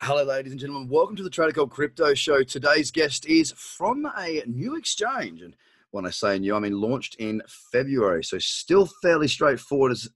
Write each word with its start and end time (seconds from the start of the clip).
Hello, 0.00 0.22
ladies 0.22 0.52
and 0.52 0.60
gentlemen. 0.60 0.88
Welcome 0.88 1.16
to 1.16 1.24
the 1.24 1.28
Trader 1.28 1.50
Cobb 1.50 1.70
Crypto 1.70 2.14
Show. 2.14 2.44
Today's 2.44 2.92
guest 2.92 3.26
is 3.26 3.52
from 3.56 4.06
a 4.16 4.44
new 4.46 4.76
exchange. 4.76 5.42
And 5.42 5.56
when 5.90 6.06
I 6.06 6.10
say 6.10 6.38
new, 6.38 6.54
I 6.54 6.60
mean 6.60 6.80
launched 6.80 7.16
in 7.16 7.42
February. 7.72 8.22
So 8.22 8.38
still 8.38 8.88
fairly 9.02 9.26
straightforward 9.26 9.90
as, 9.90 10.08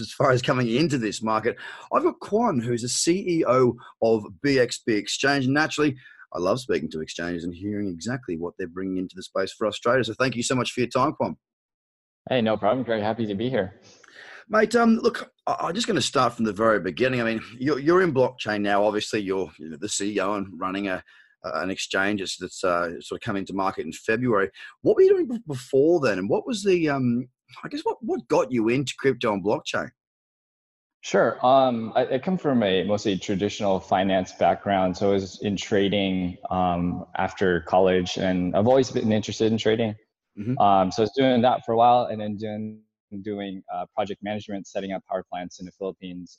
as 0.00 0.12
far 0.12 0.32
as 0.32 0.42
coming 0.42 0.68
into 0.74 0.98
this 0.98 1.22
market. 1.22 1.56
I've 1.92 2.02
got 2.02 2.18
Quan, 2.18 2.58
who's 2.58 2.82
the 2.82 2.88
CEO 2.88 3.76
of 4.02 4.24
BXB 4.44 4.88
Exchange. 4.88 5.46
Naturally, 5.46 5.96
I 6.34 6.40
love 6.40 6.58
speaking 6.58 6.90
to 6.90 7.00
exchanges 7.00 7.44
and 7.44 7.54
hearing 7.54 7.86
exactly 7.86 8.36
what 8.36 8.54
they're 8.58 8.66
bringing 8.66 8.96
into 8.96 9.14
the 9.14 9.22
space 9.22 9.52
for 9.52 9.68
Australia. 9.68 10.02
So 10.02 10.14
thank 10.14 10.34
you 10.34 10.42
so 10.42 10.56
much 10.56 10.72
for 10.72 10.80
your 10.80 10.90
time, 10.90 11.12
Quan. 11.12 11.36
Hey, 12.28 12.42
no 12.42 12.56
problem. 12.56 12.84
Very 12.84 13.00
happy 13.00 13.26
to 13.26 13.34
be 13.36 13.48
here. 13.48 13.80
Mate, 14.52 14.74
um, 14.74 14.96
look, 14.96 15.30
I'm 15.46 15.74
just 15.74 15.86
going 15.86 15.94
to 15.94 16.02
start 16.02 16.34
from 16.34 16.44
the 16.44 16.52
very 16.52 16.80
beginning. 16.80 17.20
I 17.20 17.24
mean, 17.24 17.40
you're, 17.56 17.78
you're 17.78 18.02
in 18.02 18.12
blockchain 18.12 18.62
now. 18.62 18.84
Obviously, 18.84 19.20
you're 19.20 19.48
you 19.58 19.70
know, 19.70 19.76
the 19.80 19.86
CEO 19.86 20.36
and 20.36 20.48
running 20.58 20.88
a 20.88 21.02
an 21.42 21.70
exchange 21.70 22.36
that's 22.38 22.62
uh, 22.64 23.00
sort 23.00 23.20
of 23.20 23.24
coming 23.24 23.46
to 23.46 23.54
market 23.54 23.86
in 23.86 23.92
February. 23.92 24.50
What 24.82 24.96
were 24.96 25.02
you 25.02 25.10
doing 25.10 25.40
before 25.46 26.00
then, 26.00 26.18
and 26.18 26.28
what 26.28 26.46
was 26.46 26.64
the 26.64 26.88
um, 26.90 27.28
I 27.62 27.68
guess 27.68 27.82
what 27.82 27.98
what 28.00 28.26
got 28.28 28.52
you 28.52 28.68
into 28.68 28.92
crypto 28.98 29.32
and 29.32 29.44
blockchain? 29.44 29.90
Sure. 31.02 31.38
Um, 31.46 31.92
I, 31.96 32.14
I, 32.14 32.18
come 32.18 32.36
from 32.36 32.62
a 32.62 32.84
mostly 32.84 33.16
traditional 33.16 33.80
finance 33.80 34.32
background, 34.32 34.98
so 34.98 35.10
I 35.10 35.12
was 35.14 35.40
in 35.40 35.56
trading 35.56 36.36
um, 36.50 37.06
after 37.16 37.60
college, 37.62 38.18
and 38.18 38.54
I've 38.54 38.66
always 38.66 38.90
been 38.90 39.10
interested 39.10 39.50
in 39.50 39.56
trading. 39.56 39.94
Mm-hmm. 40.38 40.58
Um, 40.58 40.92
so 40.92 41.02
I 41.02 41.04
was 41.04 41.12
doing 41.16 41.40
that 41.40 41.64
for 41.64 41.72
a 41.72 41.76
while, 41.76 42.04
and 42.04 42.20
then 42.20 42.36
doing 42.36 42.82
doing 43.22 43.62
uh, 43.72 43.86
project 43.94 44.22
management, 44.22 44.66
setting 44.66 44.92
up 44.92 45.02
power 45.08 45.24
plants 45.30 45.60
in 45.60 45.66
the 45.66 45.72
Philippines, 45.72 46.38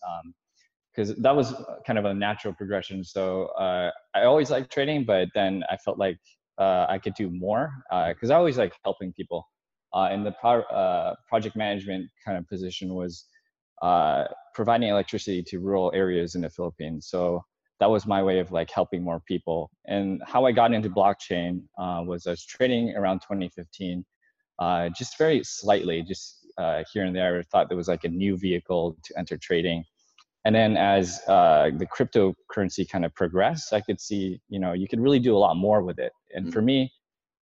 because 0.93 1.12
um, 1.12 1.17
that 1.20 1.35
was 1.35 1.53
kind 1.85 1.99
of 1.99 2.05
a 2.05 2.13
natural 2.13 2.53
progression. 2.53 3.03
So 3.03 3.48
uh, 3.59 3.91
I 4.16 4.23
always 4.23 4.49
liked 4.49 4.71
trading, 4.71 5.05
but 5.05 5.29
then 5.34 5.63
I 5.70 5.77
felt 5.77 5.98
like 5.98 6.18
uh, 6.57 6.85
I 6.90 6.98
could 6.98 7.15
do 7.15 7.29
more 7.29 7.71
because 8.09 8.29
uh, 8.29 8.34
I 8.34 8.37
always 8.37 8.57
like 8.57 8.73
helping 8.84 9.13
people. 9.13 9.48
Uh, 9.93 10.07
and 10.12 10.26
the 10.26 10.31
pro- 10.40 10.62
uh, 10.63 11.15
project 11.27 11.55
management 11.55 12.09
kind 12.26 12.37
of 12.37 12.48
position 12.48 12.93
was 12.93 13.26
providing 14.53 14.90
electricity 14.90 15.43
to 15.43 15.59
rural 15.59 15.91
areas 15.93 16.35
in 16.35 16.41
the 16.41 16.49
Philippines. 16.49 17.07
So 17.09 17.43
that 17.79 17.90
was 17.90 18.05
my 18.05 18.21
way 18.21 18.40
of 18.40 18.51
like 18.51 18.70
helping 18.70 19.03
more 19.03 19.21
people. 19.27 19.71
And 19.85 20.21
how 20.26 20.46
I 20.46 20.51
got 20.51 20.71
into 20.71 20.90
blockchain 20.90 21.63
was 21.77 22.27
I 22.27 22.31
was 22.31 22.46
trading 22.46 22.96
around 22.96 23.20
2015. 23.20 24.05
Uh, 24.62 24.90
just 24.90 25.18
very 25.18 25.43
slightly, 25.43 26.03
just 26.03 26.40
uh, 26.57 26.84
here 26.91 27.04
and 27.04 27.16
there. 27.16 27.40
I 27.40 27.44
thought 27.44 27.70
there 27.70 27.77
was 27.77 27.88
like 27.88 28.04
a 28.04 28.10
new 28.10 28.38
vehicle 28.38 28.98
to 29.04 29.20
enter 29.20 29.38
trading. 29.38 29.84
And 30.46 30.55
then 30.55 30.76
as 30.76 31.21
uh, 31.27 31.70
the 31.77 31.85
cryptocurrency 31.85 32.90
kind 32.90 33.05
of 33.05 33.13
progressed, 33.13 33.74
I 33.74 33.82
could 33.82 34.02
see, 34.02 34.41
you 34.49 34.60
know, 34.60 34.74
you 34.74 34.88
could 34.88 34.99
really 34.99 35.20
do 35.20 35.35
a 35.35 35.38
lot 35.38 35.55
more 35.55 35.84
with 35.84 35.99
it. 35.99 36.12
And 36.34 36.46
mm-hmm. 36.46 36.52
for 36.52 36.62
me, 36.62 36.91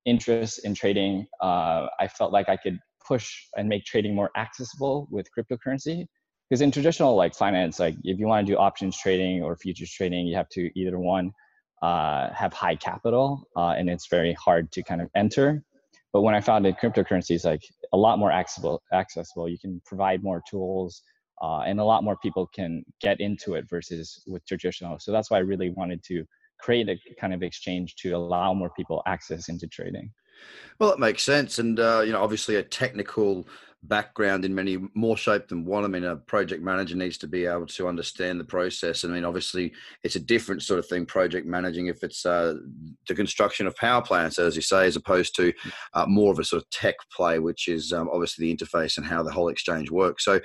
interest 0.05 0.65
in 0.65 0.73
trading, 0.73 1.25
uh, 1.41 1.87
I 1.99 2.07
felt 2.07 2.33
like 2.33 2.49
I 2.49 2.57
could 2.57 2.77
push 3.07 3.31
and 3.55 3.69
make 3.69 3.85
trading 3.85 4.15
more 4.15 4.31
accessible 4.35 5.07
with 5.11 5.27
cryptocurrency. 5.37 6.05
Because 6.49 6.61
in 6.61 6.71
traditional 6.71 7.15
like 7.15 7.35
finance, 7.35 7.79
like 7.79 7.95
if 8.03 8.19
you 8.19 8.27
want 8.27 8.45
to 8.45 8.53
do 8.53 8.57
options 8.57 8.97
trading 8.97 9.43
or 9.43 9.55
futures 9.55 9.91
trading, 9.91 10.25
you 10.27 10.35
have 10.35 10.49
to 10.49 10.69
either 10.75 10.99
one 10.99 11.31
uh, 11.81 12.33
have 12.33 12.53
high 12.53 12.75
capital, 12.75 13.47
uh, 13.55 13.75
and 13.77 13.89
it's 13.89 14.07
very 14.07 14.33
hard 14.33 14.71
to 14.71 14.83
kind 14.83 15.01
of 15.01 15.09
enter, 15.15 15.63
but 16.11 16.21
when 16.21 16.33
I 16.33 16.41
found 16.41 16.65
in 16.65 16.73
cryptocurrencies, 16.73 17.45
like 17.45 17.63
a 17.93 17.97
lot 17.97 18.19
more 18.19 18.31
accessible, 18.31 18.81
accessible, 18.93 19.49
you 19.49 19.57
can 19.57 19.81
provide 19.85 20.23
more 20.23 20.41
tools, 20.49 21.01
uh, 21.41 21.61
and 21.61 21.79
a 21.79 21.83
lot 21.83 22.03
more 22.03 22.17
people 22.17 22.47
can 22.47 22.83
get 23.01 23.19
into 23.19 23.55
it 23.55 23.65
versus 23.69 24.21
with 24.27 24.45
traditional. 24.45 24.99
So 24.99 25.11
that's 25.11 25.31
why 25.31 25.37
I 25.37 25.41
really 25.41 25.71
wanted 25.71 26.03
to 26.03 26.25
create 26.59 26.89
a 26.89 26.97
kind 27.19 27.33
of 27.33 27.41
exchange 27.41 27.95
to 27.95 28.11
allow 28.11 28.53
more 28.53 28.69
people 28.71 29.01
access 29.05 29.49
into 29.49 29.67
trading. 29.67 30.11
Well, 30.79 30.91
it 30.91 30.99
makes 30.99 31.23
sense, 31.23 31.59
and 31.59 31.79
uh, 31.79 32.01
you 32.05 32.11
know, 32.11 32.21
obviously, 32.21 32.55
a 32.55 32.63
technical 32.63 33.47
background 33.83 34.43
in 34.43 34.53
many 34.53 34.77
more 34.93 35.15
shape 35.15 35.47
than 35.47 35.65
one. 35.65 35.85
I 35.85 35.87
mean, 35.87 36.03
a 36.03 36.17
project 36.17 36.61
manager 36.61 36.95
needs 36.95 37.17
to 37.19 37.27
be 37.27 37.45
able 37.45 37.67
to 37.67 37.87
understand 37.87 38.39
the 38.39 38.45
process. 38.45 39.03
I 39.03 39.07
mean, 39.07 39.23
obviously, 39.23 39.73
it's 40.03 40.15
a 40.15 40.19
different 40.19 40.63
sort 40.63 40.79
of 40.79 40.87
thing. 40.87 41.05
Project 41.05 41.47
managing, 41.47 41.87
if 41.87 42.03
it's 42.03 42.25
uh, 42.25 42.55
the 43.07 43.15
construction 43.15 43.67
of 43.67 43.75
power 43.75 44.01
plants, 44.01 44.37
as 44.39 44.55
you 44.55 44.61
say, 44.61 44.85
as 44.85 44.95
opposed 44.95 45.35
to 45.37 45.53
uh, 45.93 46.05
more 46.07 46.31
of 46.31 46.39
a 46.39 46.43
sort 46.43 46.61
of 46.61 46.69
tech 46.69 46.95
play, 47.15 47.39
which 47.39 47.67
is 47.67 47.93
um, 47.93 48.09
obviously 48.11 48.45
the 48.45 48.55
interface 48.55 48.97
and 48.97 49.05
how 49.05 49.23
the 49.23 49.31
whole 49.31 49.49
exchange 49.49 49.89
works. 49.89 50.25
So, 50.25 50.39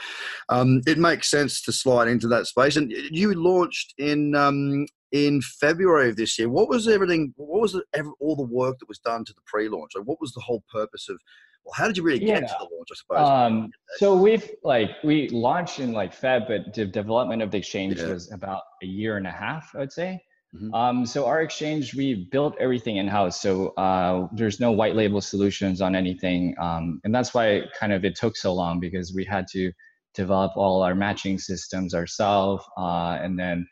um, 0.49 0.81
it 0.87 0.99
makes 0.99 1.31
sense 1.31 1.61
to 1.63 1.73
slide 1.73 2.09
into 2.09 2.29
that 2.29 2.47
space. 2.47 2.77
And 2.77 2.93
you 2.93 3.35
launched 3.35 3.95
in 3.99 4.35
um, 4.35 4.87
in 5.15 5.41
February 5.41 6.11
of 6.11 6.17
this 6.17 6.37
year. 6.39 6.49
What 6.49 6.69
was 6.69 6.89
everything? 6.89 7.33
Was 7.65 7.73
the, 7.73 8.13
all 8.21 8.37
the 8.37 8.43
work 8.43 8.79
that 8.81 8.89
was 8.89 8.99
done 8.99 9.25
to 9.25 9.33
the 9.33 9.41
pre-launch? 9.47 9.93
Like, 9.97 10.07
what 10.07 10.21
was 10.21 10.33
the 10.33 10.41
whole 10.41 10.63
purpose 10.71 11.09
of? 11.09 11.17
Well, 11.65 11.73
how 11.75 11.87
did 11.87 11.97
you 11.97 12.03
really 12.03 12.19
get 12.19 12.43
yeah. 12.43 12.47
to 12.47 12.57
the 12.59 12.69
launch? 12.77 12.89
I 12.93 12.95
suppose. 12.95 13.29
Um, 13.29 13.71
so 13.97 14.15
we've 14.15 14.51
like 14.63 14.91
we 15.03 15.29
launched 15.31 15.81
in 15.81 15.93
like 15.93 16.15
Feb, 16.15 16.47
but 16.47 16.75
the 16.75 16.85
development 16.85 17.41
of 17.41 17.51
the 17.51 17.59
exchange 17.59 17.99
yeah. 17.99 18.09
was 18.09 18.31
about 18.31 18.63
a 18.83 18.87
year 18.87 19.17
and 19.17 19.27
a 19.27 19.31
half, 19.31 19.75
I'd 19.75 19.93
say. 19.93 20.21
Mm-hmm. 20.55 20.75
Um, 20.75 21.07
so 21.07 21.27
our 21.27 21.41
exchange, 21.41 21.95
we 21.95 22.29
built 22.31 22.55
everything 22.61 22.99
in 22.99 23.09
house. 23.09 23.41
So 23.41 23.69
uh, 23.87 24.29
there's 24.33 24.61
no 24.61 24.73
white 24.73 24.95
label 24.95 25.21
solutions 25.21 25.81
on 25.81 25.97
anything, 25.97 26.55
um, 26.61 27.01
and 27.03 27.15
that's 27.15 27.33
why 27.35 27.63
kind 27.81 27.93
of 27.95 28.05
it 28.05 28.15
took 28.15 28.37
so 28.37 28.53
long 28.55 28.79
because 28.79 29.15
we 29.15 29.25
had 29.25 29.47
to 29.53 29.73
develop 30.15 30.53
all 30.57 30.83
our 30.83 30.95
matching 30.95 31.39
systems 31.39 31.95
ourselves, 31.95 32.63
uh, 32.79 33.19
and 33.23 33.39
then 33.39 33.67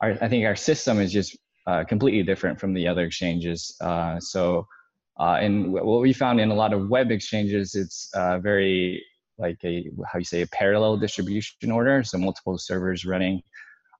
our, 0.00 0.16
I 0.20 0.28
think 0.28 0.44
our 0.44 0.54
system 0.54 1.00
is 1.00 1.12
just 1.12 1.36
uh, 1.68 1.84
completely 1.84 2.22
different 2.22 2.58
from 2.58 2.72
the 2.72 2.88
other 2.88 3.04
exchanges. 3.04 3.76
Uh, 3.82 4.18
so, 4.18 4.66
uh, 5.20 5.36
and 5.40 5.70
what 5.70 6.00
we 6.00 6.14
found 6.14 6.40
in 6.40 6.50
a 6.50 6.54
lot 6.54 6.72
of 6.72 6.88
web 6.88 7.10
exchanges, 7.10 7.74
it's 7.74 8.10
uh, 8.14 8.38
very 8.38 9.04
like 9.36 9.58
a 9.64 9.90
how 10.10 10.18
you 10.18 10.24
say 10.24 10.40
a 10.40 10.46
parallel 10.46 10.96
distribution 10.96 11.70
order. 11.70 12.02
So 12.02 12.16
multiple 12.16 12.56
servers 12.56 13.04
running. 13.04 13.42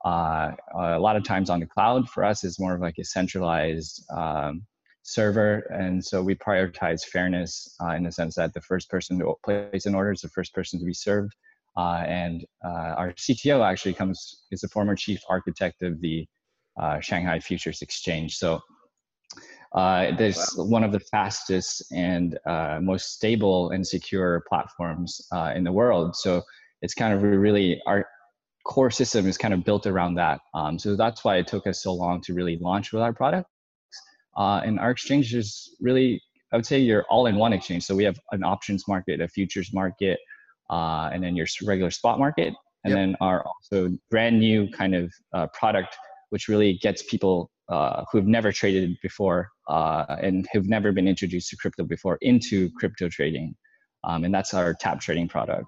Uh, 0.04 0.52
a 0.74 0.98
lot 0.98 1.16
of 1.16 1.24
times 1.24 1.50
on 1.50 1.60
the 1.60 1.66
cloud 1.66 2.08
for 2.08 2.24
us 2.24 2.42
is 2.42 2.58
more 2.58 2.74
of 2.74 2.80
like 2.80 2.98
a 2.98 3.04
centralized 3.04 4.02
um, 4.10 4.62
server, 5.02 5.58
and 5.70 6.02
so 6.02 6.22
we 6.22 6.34
prioritize 6.34 7.02
fairness 7.02 7.76
in 7.96 8.04
the 8.04 8.12
sense 8.12 8.36
that 8.36 8.54
the 8.54 8.62
first 8.62 8.88
person 8.88 9.18
to 9.18 9.34
place 9.44 9.84
an 9.86 9.94
order 9.94 10.12
is 10.12 10.22
the 10.22 10.28
first 10.28 10.54
person 10.54 10.78
to 10.78 10.86
be 10.86 10.94
served. 10.94 11.34
Uh, 11.76 12.02
and 12.06 12.44
uh, 12.64 12.94
our 12.96 13.12
CTO 13.12 13.64
actually 13.64 13.92
comes 13.94 14.44
is 14.50 14.64
a 14.64 14.68
former 14.68 14.96
chief 14.96 15.20
architect 15.28 15.82
of 15.82 16.00
the 16.00 16.26
uh, 16.78 17.00
Shanghai 17.00 17.40
Futures 17.40 17.82
Exchange. 17.82 18.36
So 18.36 18.60
uh, 19.74 20.16
this 20.16 20.56
wow. 20.56 20.64
one 20.64 20.84
of 20.84 20.92
the 20.92 21.00
fastest 21.00 21.84
and 21.92 22.38
uh, 22.46 22.78
most 22.80 23.12
stable 23.12 23.70
and 23.70 23.86
secure 23.86 24.42
platforms 24.48 25.20
uh, 25.32 25.52
in 25.54 25.64
the 25.64 25.72
world. 25.72 26.16
So 26.16 26.42
it's 26.80 26.94
kind 26.94 27.12
of 27.12 27.22
really 27.22 27.80
our 27.86 28.06
core 28.64 28.90
system 28.90 29.26
is 29.26 29.36
kind 29.36 29.52
of 29.52 29.64
built 29.64 29.86
around 29.86 30.14
that. 30.14 30.40
Um, 30.54 30.78
so 30.78 30.96
that's 30.96 31.24
why 31.24 31.36
it 31.36 31.46
took 31.46 31.66
us 31.66 31.82
so 31.82 31.92
long 31.92 32.20
to 32.22 32.34
really 32.34 32.58
launch 32.60 32.92
with 32.92 33.02
our 33.02 33.12
product. 33.12 33.48
and 34.36 34.78
our 34.78 34.90
exchange 34.90 35.34
is 35.34 35.74
really, 35.80 36.20
I 36.52 36.56
would 36.56 36.66
say, 36.66 36.78
you're 36.78 37.04
all 37.10 37.26
in 37.26 37.36
one 37.36 37.52
exchange. 37.52 37.84
So 37.84 37.94
we 37.94 38.04
have 38.04 38.18
an 38.32 38.44
options 38.44 38.86
market, 38.86 39.20
a 39.20 39.28
futures 39.28 39.72
market, 39.72 40.18
uh, 40.70 41.10
and 41.12 41.22
then 41.22 41.36
your 41.36 41.46
regular 41.64 41.90
spot 41.90 42.18
market, 42.18 42.54
and 42.84 42.92
yep. 42.92 42.96
then 42.96 43.16
our 43.20 43.44
also 43.44 43.90
brand 44.10 44.38
new 44.38 44.70
kind 44.70 44.94
of 44.94 45.12
uh, 45.32 45.46
product, 45.48 45.96
which 46.30 46.48
really 46.48 46.78
gets 46.82 47.02
people 47.02 47.50
uh, 47.68 48.04
who've 48.10 48.26
never 48.26 48.50
traded 48.52 48.96
before 49.02 49.48
uh, 49.68 50.04
and 50.22 50.48
who've 50.52 50.68
never 50.68 50.92
been 50.92 51.08
introduced 51.08 51.50
to 51.50 51.56
crypto 51.56 51.84
before 51.84 52.18
into 52.22 52.70
crypto 52.78 53.08
trading, 53.08 53.54
um, 54.04 54.24
and 54.24 54.34
that's 54.34 54.54
our 54.54 54.74
tap 54.74 55.00
trading 55.00 55.28
product. 55.28 55.64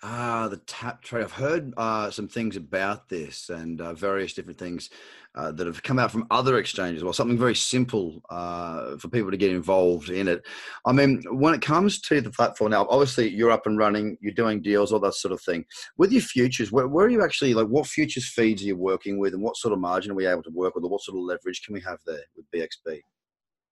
Ah, 0.00 0.46
the 0.48 0.58
tap 0.58 1.02
trade. 1.02 1.24
I've 1.24 1.32
heard 1.32 1.74
uh, 1.76 2.08
some 2.10 2.28
things 2.28 2.56
about 2.56 3.08
this 3.08 3.50
and 3.50 3.80
uh, 3.80 3.94
various 3.94 4.32
different 4.32 4.58
things 4.58 4.90
uh, 5.34 5.50
that 5.50 5.66
have 5.66 5.82
come 5.82 5.98
out 5.98 6.12
from 6.12 6.24
other 6.30 6.58
exchanges. 6.58 7.02
Well, 7.02 7.12
something 7.12 7.36
very 7.36 7.56
simple 7.56 8.22
uh, 8.30 8.96
for 8.98 9.08
people 9.08 9.32
to 9.32 9.36
get 9.36 9.50
involved 9.50 10.10
in 10.10 10.28
it. 10.28 10.46
I 10.86 10.92
mean, 10.92 11.24
when 11.30 11.52
it 11.52 11.62
comes 11.62 12.00
to 12.02 12.20
the 12.20 12.30
platform 12.30 12.70
now, 12.70 12.86
obviously 12.88 13.28
you're 13.28 13.50
up 13.50 13.66
and 13.66 13.76
running, 13.76 14.16
you're 14.20 14.32
doing 14.32 14.62
deals, 14.62 14.92
all 14.92 15.00
that 15.00 15.14
sort 15.14 15.32
of 15.32 15.40
thing. 15.40 15.64
With 15.96 16.12
your 16.12 16.22
futures, 16.22 16.70
where, 16.70 16.86
where 16.86 17.06
are 17.06 17.10
you 17.10 17.24
actually 17.24 17.54
like? 17.54 17.66
What 17.66 17.88
futures 17.88 18.28
feeds 18.28 18.62
are 18.62 18.66
you 18.66 18.76
working 18.76 19.18
with, 19.18 19.34
and 19.34 19.42
what 19.42 19.56
sort 19.56 19.72
of 19.72 19.80
margin 19.80 20.12
are 20.12 20.16
we 20.16 20.28
able 20.28 20.44
to 20.44 20.50
work 20.50 20.76
with, 20.76 20.84
or 20.84 20.90
what 20.90 21.02
sort 21.02 21.18
of 21.18 21.24
leverage 21.24 21.62
can 21.62 21.74
we 21.74 21.80
have 21.80 21.98
there 22.06 22.22
with 22.36 22.46
BXB? 22.54 23.00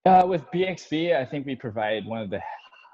Uh, 0.06 0.26
with 0.26 0.42
BXB, 0.52 1.16
I 1.16 1.24
think 1.24 1.46
we 1.46 1.54
provide 1.54 2.04
one 2.04 2.20
of 2.20 2.30
the 2.30 2.40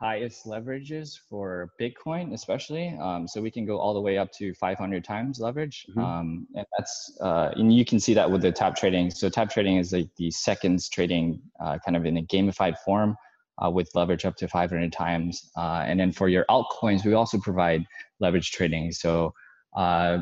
highest 0.02 0.46
leverages 0.46 1.18
for 1.30 1.70
Bitcoin, 1.80 2.34
especially. 2.34 2.96
Um, 3.00 3.28
so 3.28 3.40
we 3.40 3.50
can 3.50 3.64
go 3.64 3.78
all 3.78 3.94
the 3.94 4.00
way 4.00 4.18
up 4.18 4.32
to 4.32 4.52
500 4.54 5.04
times 5.04 5.38
leverage. 5.38 5.86
Mm-hmm. 5.90 6.00
Um, 6.00 6.46
and 6.56 6.66
that's, 6.76 7.16
uh, 7.20 7.52
and 7.54 7.72
you 7.72 7.84
can 7.84 8.00
see 8.00 8.12
that 8.14 8.28
with 8.30 8.42
the 8.42 8.50
tap 8.50 8.74
trading. 8.74 9.10
So 9.10 9.28
tap 9.28 9.48
trading 9.50 9.76
is 9.76 9.92
like 9.92 10.08
the 10.16 10.30
seconds 10.32 10.88
trading 10.88 11.40
uh, 11.60 11.78
kind 11.84 11.96
of 11.96 12.04
in 12.04 12.16
a 12.16 12.22
gamified 12.22 12.76
form 12.84 13.16
uh, 13.64 13.70
with 13.70 13.88
leverage 13.94 14.24
up 14.24 14.34
to 14.36 14.48
500 14.48 14.92
times. 14.92 15.50
Uh, 15.56 15.84
and 15.86 16.00
then 16.00 16.10
for 16.10 16.28
your 16.28 16.44
altcoins, 16.50 17.04
we 17.04 17.14
also 17.14 17.38
provide 17.38 17.84
leverage 18.18 18.50
trading. 18.50 18.90
So 18.90 19.32
uh, 19.76 20.18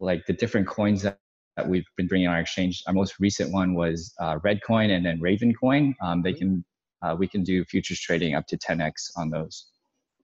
like 0.00 0.26
the 0.26 0.34
different 0.34 0.66
coins 0.66 1.02
that 1.02 1.18
that 1.56 1.68
we've 1.68 1.86
been 1.96 2.08
bringing 2.08 2.26
on 2.26 2.34
our 2.34 2.40
exchange. 2.40 2.82
Our 2.88 2.92
most 2.92 3.20
recent 3.20 3.52
one 3.52 3.74
was 3.74 4.12
uh, 4.20 4.40
Reddcoin 4.40 4.90
and 4.90 5.06
then 5.06 5.20
Ravencoin. 5.20 5.94
Um, 6.02 6.20
they 6.20 6.32
can 6.32 6.64
uh, 7.04 7.14
we 7.14 7.28
can 7.28 7.42
do 7.42 7.64
futures 7.64 8.00
trading 8.00 8.34
up 8.34 8.46
to 8.48 8.56
10x 8.56 9.10
on 9.16 9.30
those. 9.30 9.66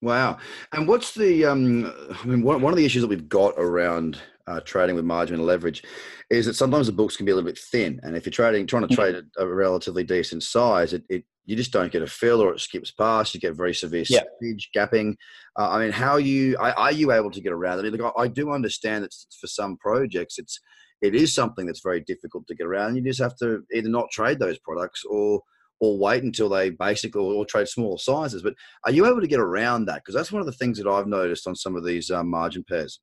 Wow. 0.03 0.39
And 0.73 0.89
what's 0.89 1.15
the, 1.15 1.45
um, 1.45 1.93
I 2.23 2.27
mean, 2.27 2.43
one, 2.43 2.63
one 2.63 2.73
of 2.73 2.79
the 2.79 2.87
issues 2.87 3.03
that 3.03 3.09
we've 3.09 3.29
got 3.29 3.55
around 3.59 4.19
uh, 4.47 4.61
trading 4.61 4.97
with 4.97 5.05
margin 5.05 5.37
and 5.37 5.47
leverage 5.47 5.85
is 6.31 6.47
that 6.47 6.55
sometimes 6.55 6.87
the 6.87 6.93
books 6.93 7.17
can 7.17 7.27
be 7.27 7.33
a 7.33 7.35
little 7.35 7.49
bit 7.49 7.59
thin. 7.59 8.01
And 8.03 8.17
if 8.17 8.25
you're 8.25 8.33
trading, 8.33 8.67
trying 8.67 8.89
to 8.89 8.95
trade 8.95 9.15
at 9.15 9.25
a 9.37 9.47
relatively 9.47 10.03
decent 10.03 10.43
size, 10.43 10.93
it, 10.93 11.05
it 11.09 11.25
you 11.45 11.57
just 11.57 11.73
don't 11.73 11.93
get 11.93 12.03
a 12.03 12.07
fill 12.07 12.41
or 12.41 12.55
it 12.55 12.61
skips 12.61 12.91
past. 12.91 13.35
You 13.35 13.41
get 13.41 13.55
very 13.55 13.75
severe 13.75 14.05
yeah. 14.09 14.21
slippage, 14.43 14.65
gapping. 14.75 15.17
Uh, 15.59 15.71
I 15.71 15.81
mean, 15.81 15.93
how 15.93 16.17
you, 16.17 16.57
are, 16.59 16.73
are, 16.73 16.93
you 16.93 17.13
able 17.13 17.31
to 17.31 17.41
get 17.41 17.53
around 17.53 17.85
it? 17.85 17.93
Like, 17.93 18.13
I, 18.17 18.23
I 18.23 18.29
do 18.29 18.53
understand 18.53 19.05
that 19.05 19.15
for 19.41 19.49
some 19.49 19.77
projects, 19.77 20.39
it's, 20.39 20.61
it 21.03 21.15
is 21.15 21.35
something 21.35 21.67
that's 21.67 21.83
very 21.83 22.01
difficult 22.01 22.47
to 22.47 22.55
get 22.55 22.67
around. 22.67 22.97
You 22.97 23.03
just 23.03 23.21
have 23.21 23.37
to 23.39 23.63
either 23.73 23.89
not 23.89 24.11
trade 24.11 24.39
those 24.39 24.59
products 24.59 25.05
or, 25.05 25.43
or 25.81 25.99
wait 25.99 26.23
until 26.23 26.49
they 26.49 26.71
basically 26.71 27.23
or 27.23 27.45
trade 27.45 27.69
smaller 27.69 27.99
sizes. 27.99 28.43
But 28.43 28.55
are 28.85 28.93
you 28.93 29.07
able 29.07 29.21
to 29.21 29.27
get 29.27 29.41
around 29.41 29.87
that? 29.87 29.97
Because 29.97 30.15
that's 30.15 30.31
one 30.31 30.41
of 30.41 30.47
the 30.47 30.53
things 30.53 30.79
that 30.79 30.87
I've 30.87 31.07
noticed 31.07 31.47
on 31.47 31.57
some 31.57 31.75
of 31.75 31.85
these 31.85 32.11
um, 32.11 32.29
margin 32.29 32.65
pairs. 32.69 33.01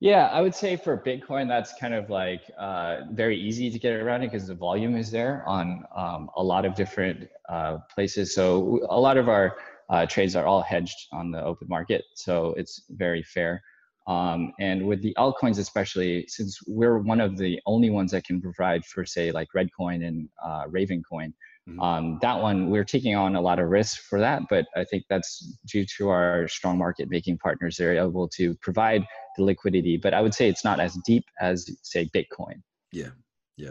Yeah, 0.00 0.26
I 0.32 0.40
would 0.40 0.54
say 0.54 0.74
for 0.74 0.98
Bitcoin, 0.98 1.46
that's 1.46 1.74
kind 1.78 1.94
of 1.94 2.10
like 2.10 2.42
uh, 2.58 3.02
very 3.12 3.40
easy 3.40 3.70
to 3.70 3.78
get 3.78 3.92
around 3.92 4.24
it 4.24 4.32
because 4.32 4.48
the 4.48 4.54
volume 4.54 4.96
is 4.96 5.12
there 5.12 5.44
on 5.46 5.84
um, 5.96 6.28
a 6.36 6.42
lot 6.42 6.64
of 6.64 6.74
different 6.74 7.28
uh, 7.48 7.78
places. 7.94 8.34
So 8.34 8.84
a 8.90 8.98
lot 8.98 9.16
of 9.16 9.28
our 9.28 9.58
uh, 9.90 10.06
trades 10.06 10.34
are 10.34 10.44
all 10.44 10.60
hedged 10.60 11.06
on 11.12 11.30
the 11.30 11.40
open 11.40 11.68
market, 11.68 12.02
so 12.14 12.52
it's 12.56 12.82
very 12.90 13.22
fair. 13.22 13.62
Um, 14.08 14.52
and 14.58 14.84
with 14.84 15.02
the 15.02 15.14
altcoins, 15.16 15.60
especially 15.60 16.26
since 16.26 16.58
we're 16.66 16.98
one 16.98 17.20
of 17.20 17.38
the 17.38 17.60
only 17.66 17.90
ones 17.90 18.10
that 18.10 18.24
can 18.24 18.42
provide 18.42 18.84
for, 18.84 19.06
say, 19.06 19.30
like 19.30 19.46
Reddcoin 19.54 20.04
and 20.04 20.28
uh, 20.44 20.64
Ravencoin, 20.66 21.32
Mm-hmm. 21.68 21.80
Um, 21.80 22.18
that 22.22 22.40
one, 22.40 22.70
we're 22.70 22.84
taking 22.84 23.14
on 23.14 23.36
a 23.36 23.40
lot 23.40 23.58
of 23.58 23.68
risk 23.68 24.00
for 24.02 24.18
that, 24.18 24.42
but 24.50 24.66
I 24.76 24.84
think 24.84 25.04
that's 25.08 25.56
due 25.66 25.86
to 25.98 26.08
our 26.08 26.48
strong 26.48 26.76
market 26.76 27.08
making 27.08 27.38
partners. 27.38 27.76
They're 27.76 27.96
able 27.96 28.28
to 28.30 28.54
provide 28.56 29.04
the 29.36 29.44
liquidity, 29.44 29.96
but 29.96 30.12
I 30.12 30.20
would 30.20 30.34
say 30.34 30.48
it's 30.48 30.64
not 30.64 30.80
as 30.80 30.98
deep 31.04 31.24
as, 31.40 31.70
say, 31.82 32.10
Bitcoin. 32.14 32.62
Yeah. 32.90 33.10
Yeah. 33.56 33.70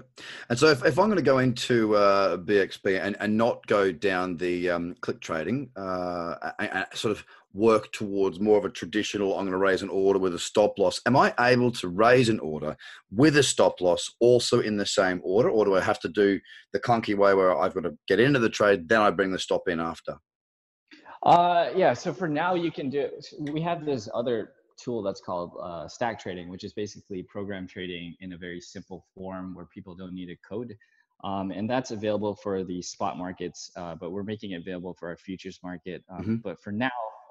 And 0.49 0.59
so 0.59 0.67
if, 0.67 0.85
if 0.85 0.99
I'm 0.99 1.07
going 1.07 1.17
to 1.17 1.23
go 1.23 1.39
into 1.39 1.95
uh, 1.95 2.37
BXB 2.37 3.01
and, 3.01 3.17
and 3.19 3.35
not 3.35 3.65
go 3.65 3.91
down 3.91 4.37
the 4.37 4.69
um, 4.69 4.95
click 5.01 5.19
trading, 5.19 5.69
uh, 5.75 6.51
and, 6.59 6.85
sort 6.93 7.11
of 7.11 7.25
work 7.53 7.91
towards 7.91 8.39
more 8.39 8.57
of 8.57 8.65
a 8.65 8.69
traditional, 8.69 9.33
I'm 9.33 9.45
going 9.45 9.51
to 9.51 9.57
raise 9.57 9.81
an 9.81 9.89
order 9.89 10.19
with 10.19 10.35
a 10.35 10.39
stop 10.39 10.77
loss, 10.77 11.01
am 11.05 11.17
I 11.17 11.33
able 11.39 11.71
to 11.71 11.87
raise 11.87 12.29
an 12.29 12.39
order 12.39 12.77
with 13.11 13.37
a 13.37 13.43
stop 13.43 13.81
loss 13.81 14.09
also 14.19 14.59
in 14.61 14.77
the 14.77 14.85
same 14.85 15.19
order? 15.23 15.49
Or 15.49 15.65
do 15.65 15.75
I 15.75 15.81
have 15.81 15.99
to 16.01 16.09
do 16.09 16.39
the 16.73 16.79
clunky 16.79 17.15
way 17.15 17.33
where 17.33 17.57
I've 17.57 17.73
got 17.73 17.83
to 17.83 17.97
get 18.07 18.19
into 18.19 18.39
the 18.39 18.49
trade, 18.49 18.87
then 18.87 19.01
I 19.01 19.09
bring 19.09 19.31
the 19.31 19.39
stop 19.39 19.67
in 19.67 19.79
after? 19.79 20.15
Uh, 21.23 21.69
yeah. 21.75 21.93
So 21.93 22.13
for 22.13 22.27
now, 22.27 22.55
you 22.55 22.71
can 22.71 22.89
do 22.89 22.99
it. 22.99 23.27
We 23.39 23.61
have 23.61 23.85
this 23.85 24.09
other 24.13 24.53
tool 24.83 25.01
that's 25.01 25.21
called 25.21 25.51
uh, 25.61 25.87
stack 25.87 26.19
trading, 26.19 26.49
which 26.49 26.63
is 26.63 26.73
basically 26.73 27.23
program 27.23 27.67
trading 27.67 28.15
in 28.19 28.33
a 28.33 28.37
very 28.37 28.61
simple 28.61 29.05
form 29.13 29.53
where 29.55 29.65
people 29.65 29.95
don't 29.95 30.13
need 30.13 30.29
a 30.29 30.37
code. 30.47 30.75
Um, 31.23 31.51
and 31.51 31.69
that's 31.69 31.91
available 31.91 32.35
for 32.35 32.63
the 32.63 32.81
spot 32.81 33.17
markets, 33.17 33.69
uh, 33.75 33.95
but 33.95 34.11
we're 34.11 34.23
making 34.23 34.51
it 34.51 34.61
available 34.61 34.95
for 34.99 35.09
our 35.09 35.17
futures 35.17 35.59
market. 35.63 36.03
Um, 36.09 36.21
mm-hmm. 36.21 36.35
But 36.37 36.59
for 36.63 36.71
now, 36.71 36.89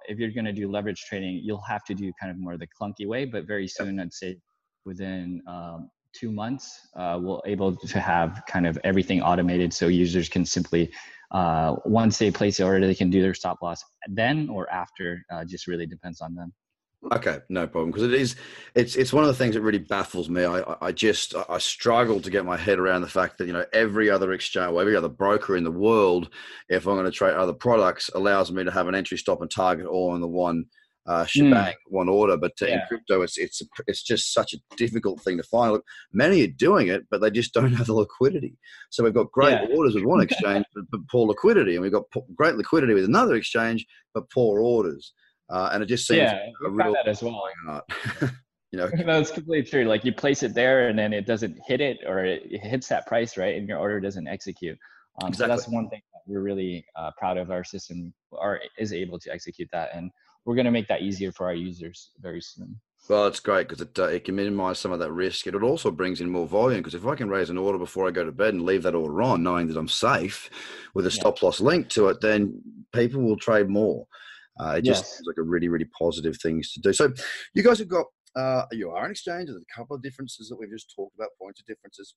if 0.08 0.19
you're 0.19 0.31
going 0.31 0.44
to 0.44 0.52
do 0.52 0.70
leverage 0.70 1.05
trading, 1.08 1.41
you'll 1.43 1.62
have 1.62 1.85
to 1.85 1.94
do 1.94 2.12
kind 2.20 2.31
of 2.31 2.38
more 2.38 2.56
the 2.56 2.69
clunky 2.81 3.06
way. 3.06 3.25
But 3.25 3.47
very 3.47 3.67
soon, 3.67 3.99
I'd 3.99 4.12
say 4.12 4.37
within 4.85 5.43
um, 5.49 5.91
two 6.12 6.31
months, 6.31 6.88
uh, 6.94 7.19
we'll 7.20 7.43
able 7.47 7.75
to 7.76 8.00
have 8.00 8.43
kind 8.49 8.67
of 8.67 8.79
everything 8.85 9.23
automated, 9.23 9.73
so 9.73 9.88
users 9.88 10.29
can 10.29 10.44
simply 10.44 10.91
uh, 11.32 11.76
once 11.85 12.19
they 12.19 12.31
place 12.31 12.56
the 12.56 12.64
order, 12.64 12.87
they 12.87 12.94
can 12.94 13.11
do 13.11 13.23
their 13.23 13.35
stop 13.35 13.62
loss 13.62 13.85
then 14.08 14.49
or 14.49 14.70
after. 14.70 15.25
Uh, 15.32 15.44
just 15.44 15.67
really 15.67 15.87
depends 15.87 16.20
on 16.20 16.35
them. 16.35 16.52
Okay, 17.12 17.38
no 17.49 17.67
problem. 17.67 17.91
Because 17.91 18.02
it 18.02 18.12
is, 18.12 18.37
it's 18.75 18.94
it's 18.94 19.12
one 19.12 19.25
of 19.25 19.29
the 19.29 19.35
things 19.35 19.55
that 19.55 19.62
really 19.62 19.79
baffles 19.79 20.29
me. 20.29 20.44
I 20.44 20.76
I 20.82 20.93
just 20.93 21.35
I 21.49 21.56
struggle 21.58 22.20
to 22.20 22.31
get 22.31 22.44
my 22.44 22.58
head 22.58 22.79
around 22.79 23.00
the 23.00 23.08
fact 23.08 23.38
that 23.38 23.47
you 23.47 23.55
know 23.55 23.64
every 23.73 24.11
other 24.11 24.32
exchange, 24.32 24.73
or 24.73 24.81
every 24.82 24.94
other 24.94 25.08
broker 25.08 25.56
in 25.56 25.64
the 25.64 25.70
world, 25.70 26.29
if 26.69 26.87
I'm 26.87 26.97
going 26.97 27.06
to 27.06 27.11
trade 27.11 27.35
other 27.35 27.55
products, 27.55 28.11
allows 28.14 28.52
me 28.52 28.64
to 28.64 28.70
have 28.70 28.87
an 28.87 28.94
entry, 28.94 29.17
stop, 29.17 29.41
and 29.41 29.50
target 29.50 29.87
all 29.87 30.14
in 30.14 30.20
the 30.20 30.29
one 30.29 30.67
uh, 31.06 31.25
shebang, 31.25 31.73
mm. 31.73 31.75
one 31.87 32.11
order. 32.11 32.37
But 32.37 32.52
yeah. 32.61 32.75
in 32.75 32.81
crypto, 32.87 33.23
it's 33.23 33.38
it's 33.38 33.62
it's 33.87 34.02
just 34.02 34.35
such 34.35 34.52
a 34.52 34.58
difficult 34.76 35.23
thing 35.23 35.38
to 35.38 35.43
find. 35.43 35.73
Look, 35.73 35.85
many 36.12 36.43
are 36.44 36.49
doing 36.49 36.88
it, 36.88 37.06
but 37.11 37.23
they 37.23 37.31
just 37.31 37.55
don't 37.55 37.73
have 37.73 37.87
the 37.87 37.94
liquidity. 37.94 38.58
So 38.91 39.05
we've 39.05 39.14
got 39.14 39.32
great 39.32 39.52
yeah. 39.52 39.75
orders 39.75 39.94
with 39.94 40.05
one 40.05 40.20
exchange, 40.29 40.67
but, 40.75 40.85
but 40.91 41.00
poor 41.11 41.26
liquidity, 41.26 41.76
and 41.76 41.82
we've 41.82 41.93
got 41.93 42.05
great 42.35 42.56
liquidity 42.56 42.93
with 42.93 43.05
another 43.05 43.37
exchange, 43.37 43.87
but 44.12 44.31
poor 44.31 44.61
orders. 44.61 45.14
Uh, 45.50 45.70
and 45.73 45.82
it 45.82 45.87
just 45.87 46.06
seems 46.06 46.19
yeah, 46.19 46.47
a 46.64 46.70
real 46.70 46.93
that 46.93 47.08
as 47.08 47.23
well. 47.23 47.43
you 48.70 48.79
know, 48.79 48.88
that's 49.05 49.31
completely 49.31 49.69
true. 49.69 49.85
Like 49.85 50.05
you 50.05 50.12
place 50.12 50.43
it 50.43 50.55
there, 50.55 50.88
and 50.88 50.99
then 50.99 51.12
it 51.12 51.26
doesn't 51.26 51.58
hit 51.67 51.81
it, 51.81 51.99
or 52.06 52.25
it 52.25 52.43
hits 52.62 52.88
that 52.88 53.06
price 53.06 53.37
right, 53.37 53.56
and 53.56 53.69
your 53.69 53.79
order 53.79 54.00
doesn't 54.00 54.29
execute. 54.29 54.79
Um, 55.23 55.29
exactly. 55.29 55.56
So 55.56 55.61
that's 55.61 55.69
one 55.69 55.88
thing 55.88 56.02
that 56.12 56.20
we're 56.26 56.41
really 56.43 56.85
uh, 56.97 57.11
proud 57.19 57.37
of. 57.37 57.50
Our 57.50 57.64
system 57.64 58.14
are 58.32 58.61
is 58.79 58.93
able 58.93 59.19
to 59.19 59.32
execute 59.32 59.69
that, 59.73 59.91
and 59.93 60.11
we're 60.44 60.55
going 60.55 60.67
to 60.67 60.70
make 60.70 60.88
that 60.88 61.02
easier 61.02 61.32
for 61.32 61.47
our 61.47 61.55
users 61.55 62.11
very 62.20 62.41
soon. 62.41 62.81
Well, 63.08 63.26
it's 63.26 63.41
great 63.41 63.67
because 63.67 63.81
it, 63.81 63.99
uh, 63.99 64.05
it 64.05 64.25
can 64.25 64.37
minimize 64.37 64.79
some 64.79 64.93
of 64.93 64.99
that 64.99 65.12
risk. 65.12 65.47
It 65.47 65.55
also 65.55 65.91
brings 65.91 66.20
in 66.20 66.31
more 66.31 66.47
volume 66.47 66.81
because 66.81 66.94
if 66.94 67.06
I 67.06 67.14
can 67.14 67.29
raise 67.29 67.50
an 67.50 67.58
order 67.58 67.79
before 67.79 68.06
I 68.06 68.11
go 68.11 68.25
to 68.25 68.32
bed 68.32 68.55
and 68.55 68.64
leave 68.64 68.82
that 68.85 68.94
order 68.94 69.23
on, 69.23 69.43
knowing 69.43 69.67
that 69.69 69.76
I'm 69.76 69.88
safe 69.88 70.50
with 70.94 71.06
a 71.06 71.11
stop 71.11 71.43
loss 71.43 71.61
link 71.61 71.88
to 71.91 72.08
it, 72.08 72.20
then 72.20 72.62
people 72.93 73.23
will 73.23 73.37
trade 73.37 73.69
more. 73.69 74.06
Uh, 74.58 74.76
it 74.79 74.85
just 74.85 75.05
yes. 75.05 75.17
seems 75.17 75.26
like 75.26 75.38
a 75.38 75.43
really, 75.43 75.69
really 75.69 75.88
positive 75.99 76.37
things 76.43 76.73
to 76.73 76.81
do. 76.81 76.93
So, 76.93 77.12
you 77.55 77.62
guys 77.62 77.79
have 77.79 77.88
got 77.88 78.06
uh, 78.37 78.64
you 78.73 78.91
are 78.91 79.05
an 79.05 79.11
exchange. 79.11 79.49
There's 79.49 79.62
a 79.62 79.76
couple 79.76 79.97
of 79.97 80.02
differences 80.02 80.49
that 80.49 80.56
we've 80.58 80.70
just 80.70 80.93
talked 80.94 81.14
about, 81.17 81.31
points 81.41 81.61
of 81.61 81.67
differences. 81.67 82.14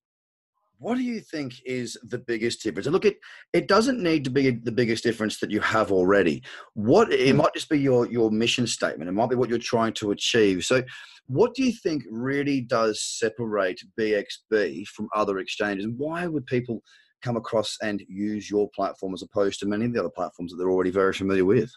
What 0.79 0.95
do 0.95 1.03
you 1.03 1.21
think 1.21 1.61
is 1.65 1.97
the 2.03 2.17
biggest 2.17 2.61
difference? 2.61 2.87
And 2.87 2.93
look, 2.93 3.05
it 3.05 3.17
it 3.53 3.67
doesn't 3.67 4.01
need 4.01 4.23
to 4.25 4.29
be 4.29 4.49
the 4.49 4.71
biggest 4.71 5.03
difference 5.03 5.39
that 5.39 5.51
you 5.51 5.61
have 5.61 5.91
already. 5.91 6.43
What 6.73 7.11
it 7.11 7.31
hmm. 7.31 7.37
might 7.37 7.53
just 7.53 7.69
be 7.69 7.79
your 7.79 8.07
your 8.07 8.31
mission 8.31 8.67
statement. 8.67 9.09
It 9.09 9.13
might 9.13 9.29
be 9.29 9.35
what 9.35 9.49
you're 9.49 9.59
trying 9.59 9.93
to 9.93 10.11
achieve. 10.11 10.63
So, 10.65 10.83
what 11.27 11.53
do 11.53 11.63
you 11.63 11.71
think 11.71 12.03
really 12.09 12.61
does 12.61 13.01
separate 13.01 13.81
BXB 13.99 14.87
from 14.87 15.07
other 15.15 15.39
exchanges? 15.39 15.85
And 15.85 15.97
why 15.97 16.27
would 16.27 16.45
people 16.47 16.81
come 17.21 17.37
across 17.37 17.77
and 17.81 18.03
use 18.09 18.49
your 18.49 18.69
platform 18.75 19.13
as 19.13 19.23
opposed 19.23 19.59
to 19.61 19.65
many 19.65 19.85
of 19.85 19.93
the 19.93 19.99
other 19.99 20.09
platforms 20.09 20.51
that 20.51 20.57
they're 20.57 20.71
already 20.71 20.91
very 20.91 21.13
familiar 21.13 21.45
with? 21.45 21.71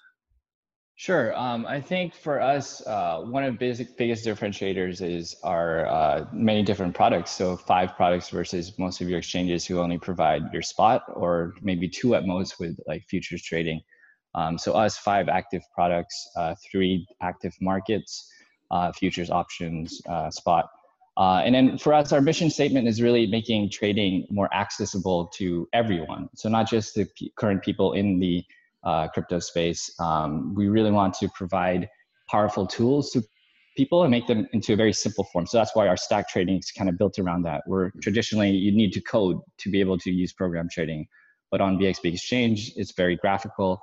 Sure. 0.98 1.36
Um, 1.36 1.66
I 1.66 1.78
think 1.78 2.14
for 2.14 2.40
us, 2.40 2.84
uh, 2.86 3.20
one 3.20 3.44
of 3.44 3.52
the 3.52 3.58
basic, 3.58 3.98
biggest 3.98 4.24
differentiators 4.24 5.02
is 5.02 5.36
our 5.42 5.86
uh, 5.86 6.24
many 6.32 6.62
different 6.62 6.94
products. 6.94 7.32
So 7.32 7.54
five 7.54 7.94
products 7.96 8.30
versus 8.30 8.78
most 8.78 9.02
of 9.02 9.08
your 9.08 9.18
exchanges 9.18 9.66
who 9.66 9.78
only 9.78 9.98
provide 9.98 10.50
your 10.54 10.62
spot 10.62 11.02
or 11.12 11.52
maybe 11.60 11.86
two 11.86 12.14
at 12.14 12.26
most 12.26 12.58
with 12.58 12.78
like 12.86 13.04
futures 13.10 13.42
trading. 13.42 13.82
Um, 14.34 14.56
so 14.56 14.72
us, 14.72 14.96
five 14.96 15.28
active 15.28 15.62
products, 15.74 16.30
uh, 16.34 16.54
three 16.70 17.06
active 17.20 17.54
markets, 17.60 18.32
uh, 18.70 18.90
futures 18.92 19.28
options, 19.30 20.00
uh, 20.08 20.30
spot. 20.30 20.70
Uh, 21.18 21.42
and 21.44 21.54
then 21.54 21.76
for 21.76 21.92
us, 21.92 22.10
our 22.12 22.22
mission 22.22 22.48
statement 22.48 22.88
is 22.88 23.02
really 23.02 23.26
making 23.26 23.68
trading 23.70 24.26
more 24.30 24.52
accessible 24.54 25.26
to 25.34 25.68
everyone. 25.74 26.30
So 26.36 26.48
not 26.48 26.68
just 26.70 26.94
the 26.94 27.06
p- 27.18 27.32
current 27.36 27.62
people 27.62 27.92
in 27.92 28.18
the 28.18 28.42
uh, 28.86 29.08
crypto 29.08 29.40
space. 29.40 29.90
Um, 29.98 30.54
we 30.54 30.68
really 30.68 30.92
want 30.92 31.12
to 31.14 31.28
provide 31.34 31.88
powerful 32.30 32.66
tools 32.66 33.10
to 33.10 33.22
people 33.76 34.02
and 34.02 34.10
make 34.10 34.26
them 34.26 34.46
into 34.52 34.72
a 34.72 34.76
very 34.76 34.92
simple 34.92 35.24
form. 35.24 35.46
So 35.46 35.58
that's 35.58 35.74
why 35.74 35.86
our 35.86 35.96
stack 35.96 36.28
trading 36.28 36.58
is 36.58 36.70
kind 36.70 36.88
of 36.88 36.96
built 36.96 37.18
around 37.18 37.42
that. 37.42 37.62
Where 37.66 37.92
traditionally 38.00 38.50
you 38.50 38.72
need 38.72 38.92
to 38.92 39.00
code 39.00 39.38
to 39.58 39.70
be 39.70 39.80
able 39.80 39.98
to 39.98 40.10
use 40.10 40.32
program 40.32 40.68
trading, 40.70 41.06
but 41.50 41.60
on 41.60 41.78
BXB 41.78 42.14
Exchange 42.14 42.72
it's 42.76 42.92
very 42.92 43.16
graphical. 43.16 43.80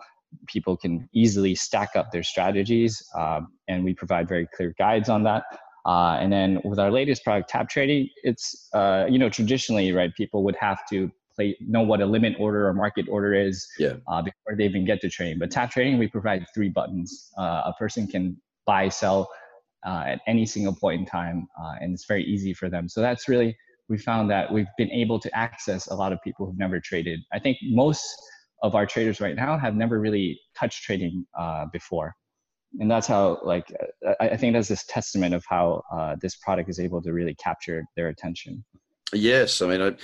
People 0.47 0.75
can 0.75 1.07
easily 1.13 1.53
stack 1.53 1.89
up 1.95 2.11
their 2.11 2.23
strategies, 2.23 3.07
um, 3.15 3.49
and 3.67 3.83
we 3.83 3.93
provide 3.93 4.27
very 4.27 4.47
clear 4.55 4.73
guides 4.79 5.09
on 5.09 5.23
that. 5.23 5.43
Uh, 5.85 6.17
and 6.19 6.31
then 6.31 6.59
with 6.63 6.79
our 6.79 6.89
latest 6.89 7.23
product, 7.23 7.49
Tap 7.49 7.69
Trading, 7.69 8.09
it's 8.23 8.69
uh, 8.73 9.05
you 9.07 9.19
know 9.19 9.29
traditionally 9.29 9.91
right 9.91 10.15
people 10.15 10.43
would 10.43 10.55
have 10.55 10.79
to 10.89 11.11
play 11.35 11.57
know 11.61 11.81
what 11.81 12.01
a 12.01 12.05
limit 12.05 12.35
order 12.39 12.67
or 12.67 12.73
market 12.73 13.07
order 13.09 13.33
is 13.33 13.67
yeah. 13.79 13.93
uh, 14.07 14.21
before 14.21 14.55
they 14.57 14.65
even 14.65 14.85
get 14.85 15.01
to 15.01 15.09
trading. 15.09 15.39
But 15.39 15.51
tap 15.51 15.71
trading, 15.71 15.97
we 15.97 16.07
provide 16.07 16.45
three 16.53 16.69
buttons. 16.69 17.31
Uh, 17.37 17.63
a 17.65 17.73
person 17.77 18.07
can 18.07 18.37
buy, 18.65 18.89
sell 18.89 19.29
uh, 19.85 20.03
at 20.07 20.21
any 20.27 20.45
single 20.45 20.75
point 20.75 21.01
in 21.01 21.05
time, 21.05 21.47
uh, 21.61 21.75
and 21.81 21.93
it's 21.93 22.05
very 22.05 22.23
easy 22.23 22.53
for 22.53 22.69
them. 22.69 22.87
So 22.87 23.01
that's 23.01 23.27
really 23.27 23.55
we 23.89 23.97
found 23.97 24.29
that 24.31 24.51
we've 24.51 24.67
been 24.77 24.91
able 24.91 25.19
to 25.19 25.37
access 25.37 25.87
a 25.87 25.95
lot 25.95 26.13
of 26.13 26.21
people 26.23 26.45
who've 26.45 26.57
never 26.57 26.79
traded. 26.79 27.19
I 27.33 27.39
think 27.39 27.57
most 27.63 28.05
of 28.61 28.75
our 28.75 28.85
traders 28.85 29.19
right 29.19 29.35
now 29.35 29.57
have 29.57 29.75
never 29.75 29.99
really 29.99 30.39
touched 30.57 30.83
trading 30.83 31.25
uh, 31.37 31.65
before. 31.71 32.15
and 32.79 32.89
that's 32.89 33.07
how 33.07 33.39
like 33.43 33.71
I, 34.19 34.29
I 34.29 34.37
think 34.37 34.53
that's 34.53 34.69
this 34.69 34.85
testament 34.85 35.33
of 35.35 35.43
how 35.47 35.83
uh, 35.91 36.15
this 36.21 36.35
product 36.37 36.69
is 36.69 36.79
able 36.79 37.01
to 37.01 37.13
really 37.13 37.35
capture 37.35 37.83
their 37.95 38.07
attention. 38.07 38.63
Yes, 39.13 39.61
I 39.61 39.67
mean, 39.67 39.81
I, 39.81 39.95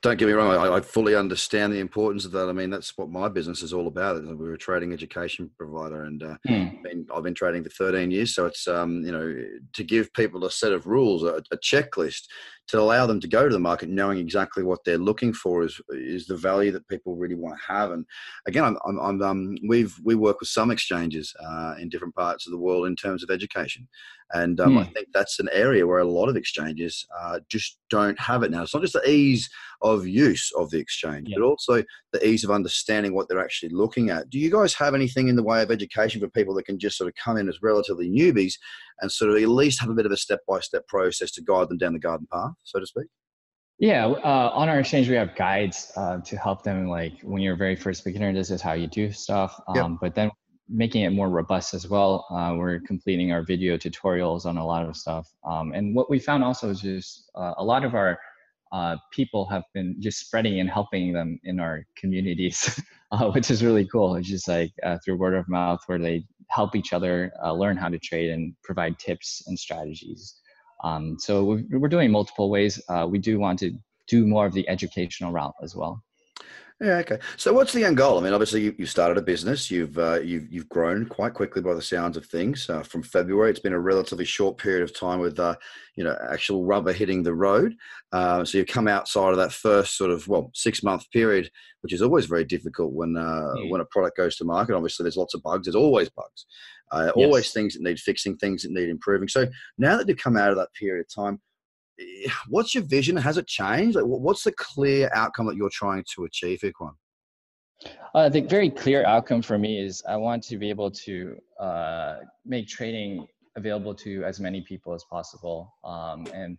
don't 0.00 0.16
get 0.16 0.26
me 0.26 0.32
wrong. 0.32 0.54
I, 0.54 0.76
I, 0.76 0.80
fully 0.80 1.16
understand 1.16 1.72
the 1.72 1.80
importance 1.80 2.24
of 2.24 2.30
that. 2.32 2.48
I 2.48 2.52
mean, 2.52 2.70
that's 2.70 2.96
what 2.96 3.10
my 3.10 3.28
business 3.28 3.62
is 3.62 3.72
all 3.72 3.88
about. 3.88 4.22
We're 4.24 4.54
a 4.54 4.58
trading 4.58 4.92
education 4.92 5.50
provider, 5.58 6.04
and 6.04 6.22
uh, 6.22 6.36
mm. 6.46 6.82
been, 6.82 7.06
I've 7.12 7.24
been 7.24 7.34
trading 7.34 7.64
for 7.64 7.70
13 7.70 8.10
years. 8.10 8.34
So 8.34 8.46
it's 8.46 8.68
um, 8.68 9.02
you 9.04 9.10
know 9.10 9.34
to 9.72 9.84
give 9.84 10.12
people 10.12 10.44
a 10.44 10.50
set 10.50 10.72
of 10.72 10.86
rules, 10.86 11.24
a, 11.24 11.42
a, 11.50 11.56
checklist 11.58 12.26
to 12.68 12.78
allow 12.78 13.06
them 13.06 13.18
to 13.20 13.28
go 13.28 13.48
to 13.48 13.52
the 13.52 13.58
market 13.58 13.88
knowing 13.88 14.18
exactly 14.18 14.62
what 14.62 14.84
they're 14.84 14.98
looking 14.98 15.32
for 15.32 15.64
is 15.64 15.80
is 15.90 16.26
the 16.26 16.36
value 16.36 16.70
that 16.70 16.86
people 16.88 17.16
really 17.16 17.34
want 17.34 17.58
to 17.58 17.72
have. 17.72 17.90
And 17.90 18.04
again, 18.46 18.64
I'm, 18.64 18.76
I'm, 18.86 18.98
I'm 18.98 19.22
um, 19.22 19.56
we've 19.66 19.94
we 20.04 20.14
work 20.14 20.40
with 20.40 20.48
some 20.48 20.70
exchanges 20.70 21.34
uh, 21.44 21.74
in 21.78 21.88
different 21.88 22.14
parts 22.14 22.46
of 22.46 22.52
the 22.52 22.58
world 22.58 22.86
in 22.86 22.94
terms 22.94 23.22
of 23.22 23.30
education, 23.30 23.88
and 24.32 24.60
um, 24.60 24.74
mm. 24.74 24.80
I 24.80 24.84
hmm. 24.84 24.92
think 24.92 25.08
that's 25.12 25.40
an 25.40 25.48
area 25.52 25.86
where 25.86 25.98
a 25.98 26.04
lot 26.04 26.28
of 26.28 26.36
exchanges 26.36 27.06
uh, 27.18 27.40
just 27.48 27.78
don't 27.88 28.18
have 28.20 28.42
it 28.42 28.50
now. 28.50 28.62
It's 28.62 28.74
not 28.74 28.82
just 28.82 28.92
the 28.92 29.08
ease 29.08 29.48
of 29.80 30.06
use 30.06 30.52
of 30.56 30.70
the 30.70 30.78
exchange, 30.78 31.28
yeah. 31.28 31.36
but 31.38 31.46
also 31.46 31.82
the 32.12 32.26
ease 32.26 32.44
of 32.44 32.50
understanding 32.50 33.14
what 33.14 33.28
they're 33.28 33.42
actually 33.42 33.70
looking 33.70 34.10
at. 34.10 34.28
Do 34.28 34.38
you 34.38 34.50
guys 34.50 34.74
have 34.74 34.94
anything 34.94 35.28
in 35.28 35.36
the 35.36 35.42
way 35.42 35.62
of 35.62 35.70
education 35.70 36.20
for 36.20 36.28
people 36.28 36.54
that 36.54 36.66
can 36.66 36.78
just 36.78 36.98
sort 36.98 37.08
of 37.08 37.14
come 37.14 37.36
in 37.36 37.48
as 37.48 37.62
relatively 37.62 38.10
newbies 38.10 38.54
and 39.00 39.10
sort 39.10 39.30
of 39.30 39.42
at 39.42 39.48
least 39.48 39.80
have 39.80 39.90
a 39.90 39.94
bit 39.94 40.06
of 40.06 40.12
a 40.12 40.16
step 40.16 40.40
by 40.48 40.60
step 40.60 40.86
process 40.88 41.30
to 41.32 41.42
guide 41.42 41.68
them 41.68 41.78
down 41.78 41.92
the 41.92 41.98
garden 41.98 42.26
path, 42.32 42.52
so 42.64 42.80
to 42.80 42.86
speak? 42.86 43.06
Yeah, 43.78 44.06
uh, 44.06 44.50
on 44.54 44.68
our 44.68 44.80
exchange 44.80 45.08
we 45.08 45.14
have 45.14 45.36
guides 45.36 45.92
uh, 45.96 46.18
to 46.18 46.36
help 46.36 46.64
them. 46.64 46.88
Like 46.88 47.20
when 47.22 47.42
you're 47.42 47.54
a 47.54 47.56
very 47.56 47.76
first 47.76 48.04
beginner, 48.04 48.32
this 48.32 48.50
is 48.50 48.60
how 48.60 48.72
you 48.72 48.88
do 48.88 49.12
stuff. 49.12 49.60
Um, 49.68 49.76
yep. 49.76 49.86
But 50.00 50.14
then 50.16 50.30
making 50.68 51.02
it 51.02 51.10
more 51.10 51.30
robust 51.30 51.74
as 51.74 51.88
well. 51.88 52.26
Uh, 52.30 52.54
we're 52.56 52.80
completing 52.80 53.32
our 53.32 53.42
video 53.42 53.76
tutorials 53.76 54.44
on 54.44 54.58
a 54.58 54.66
lot 54.66 54.86
of 54.86 54.96
stuff. 54.96 55.28
Um, 55.44 55.72
and 55.72 55.94
what 55.94 56.10
we 56.10 56.18
found 56.18 56.44
also 56.44 56.70
is 56.70 56.80
just 56.80 57.30
uh, 57.34 57.54
a 57.56 57.64
lot 57.64 57.84
of 57.84 57.94
our 57.94 58.18
uh, 58.72 58.96
people 59.12 59.48
have 59.48 59.62
been 59.72 59.96
just 59.98 60.18
spreading 60.18 60.60
and 60.60 60.68
helping 60.68 61.12
them 61.12 61.40
in 61.44 61.58
our 61.58 61.84
communities, 61.96 62.80
uh, 63.12 63.30
which 63.30 63.50
is 63.50 63.64
really 63.64 63.86
cool. 63.86 64.16
It's 64.16 64.28
just 64.28 64.48
like 64.48 64.72
uh, 64.82 64.98
through 65.04 65.16
word 65.16 65.34
of 65.34 65.48
mouth 65.48 65.80
where 65.86 65.98
they 65.98 66.24
help 66.48 66.74
each 66.74 66.92
other 66.92 67.32
uh, 67.44 67.52
learn 67.52 67.76
how 67.76 67.88
to 67.88 67.98
trade 67.98 68.30
and 68.30 68.54
provide 68.62 68.98
tips 68.98 69.42
and 69.46 69.58
strategies. 69.58 70.36
Um, 70.84 71.16
so 71.18 71.60
we're 71.70 71.88
doing 71.88 72.10
multiple 72.10 72.50
ways. 72.50 72.80
we 73.08 73.18
do 73.18 73.38
want 73.38 73.58
to 73.60 73.72
do 74.06 74.26
more 74.26 74.46
of 74.46 74.54
the 74.54 74.68
educational 74.68 75.32
route 75.32 75.54
as 75.62 75.76
well. 75.76 76.02
Yeah. 76.80 76.98
Okay. 76.98 77.18
So, 77.36 77.52
what's 77.52 77.72
the 77.72 77.84
end 77.84 77.96
goal? 77.96 78.18
I 78.18 78.22
mean, 78.22 78.32
obviously, 78.32 78.62
you, 78.62 78.74
you 78.78 78.86
started 78.86 79.18
a 79.18 79.22
business. 79.22 79.68
You've 79.68 79.98
uh, 79.98 80.20
you've 80.20 80.46
you've 80.48 80.68
grown 80.68 81.06
quite 81.06 81.34
quickly 81.34 81.60
by 81.60 81.74
the 81.74 81.82
sounds 81.82 82.16
of 82.16 82.24
things. 82.26 82.70
Uh, 82.70 82.82
from 82.84 83.02
February, 83.02 83.50
it's 83.50 83.58
been 83.58 83.72
a 83.72 83.80
relatively 83.80 84.24
short 84.24 84.58
period 84.58 84.84
of 84.84 84.96
time 84.96 85.18
with 85.18 85.40
uh, 85.40 85.56
you 85.96 86.04
know 86.04 86.16
actual 86.30 86.64
rubber 86.64 86.92
hitting 86.92 87.24
the 87.24 87.34
road. 87.34 87.74
Uh, 88.12 88.44
so 88.44 88.58
you've 88.58 88.68
come 88.68 88.86
outside 88.86 89.30
of 89.30 89.38
that 89.38 89.52
first 89.52 89.96
sort 89.96 90.12
of 90.12 90.28
well 90.28 90.52
six 90.54 90.84
month 90.84 91.10
period, 91.10 91.50
which 91.80 91.92
is 91.92 92.00
always 92.00 92.26
very 92.26 92.44
difficult 92.44 92.92
when 92.92 93.16
uh, 93.16 93.54
yeah. 93.56 93.70
when 93.72 93.80
a 93.80 93.86
product 93.86 94.16
goes 94.16 94.36
to 94.36 94.44
market. 94.44 94.76
Obviously, 94.76 95.02
there's 95.02 95.16
lots 95.16 95.34
of 95.34 95.42
bugs. 95.42 95.66
There's 95.66 95.74
always 95.74 96.08
bugs. 96.10 96.46
Uh, 96.92 97.10
yes. 97.16 97.24
Always 97.26 97.50
things 97.50 97.74
that 97.74 97.82
need 97.82 97.98
fixing, 97.98 98.36
things 98.36 98.62
that 98.62 98.70
need 98.70 98.88
improving. 98.88 99.28
So 99.28 99.48
now 99.78 99.96
that 99.96 100.08
you've 100.08 100.18
come 100.18 100.36
out 100.36 100.50
of 100.50 100.56
that 100.56 100.72
period 100.74 101.04
of 101.04 101.12
time, 101.12 101.40
what's 102.48 102.74
your 102.74 102.84
vision? 102.84 103.16
Has 103.16 103.38
it 103.38 103.46
changed? 103.46 103.96
Like, 103.96 104.04
what's 104.04 104.44
the 104.44 104.52
clear 104.52 105.10
outcome 105.12 105.46
that 105.46 105.56
you're 105.56 105.70
trying 105.70 106.04
to 106.14 106.24
achieve, 106.24 106.60
Ikwan? 106.60 106.92
Uh, 108.14 108.28
the 108.28 108.40
very 108.40 108.70
clear 108.70 109.04
outcome 109.06 109.42
for 109.42 109.56
me 109.58 109.80
is 109.80 110.02
I 110.08 110.16
want 110.16 110.42
to 110.44 110.56
be 110.56 110.68
able 110.68 110.90
to 110.90 111.36
uh, 111.60 112.16
make 112.44 112.66
trading 112.66 113.26
available 113.56 113.94
to 113.94 114.24
as 114.24 114.40
many 114.40 114.60
people 114.62 114.94
as 114.94 115.04
possible. 115.04 115.74
Um, 115.84 116.26
and 116.34 116.58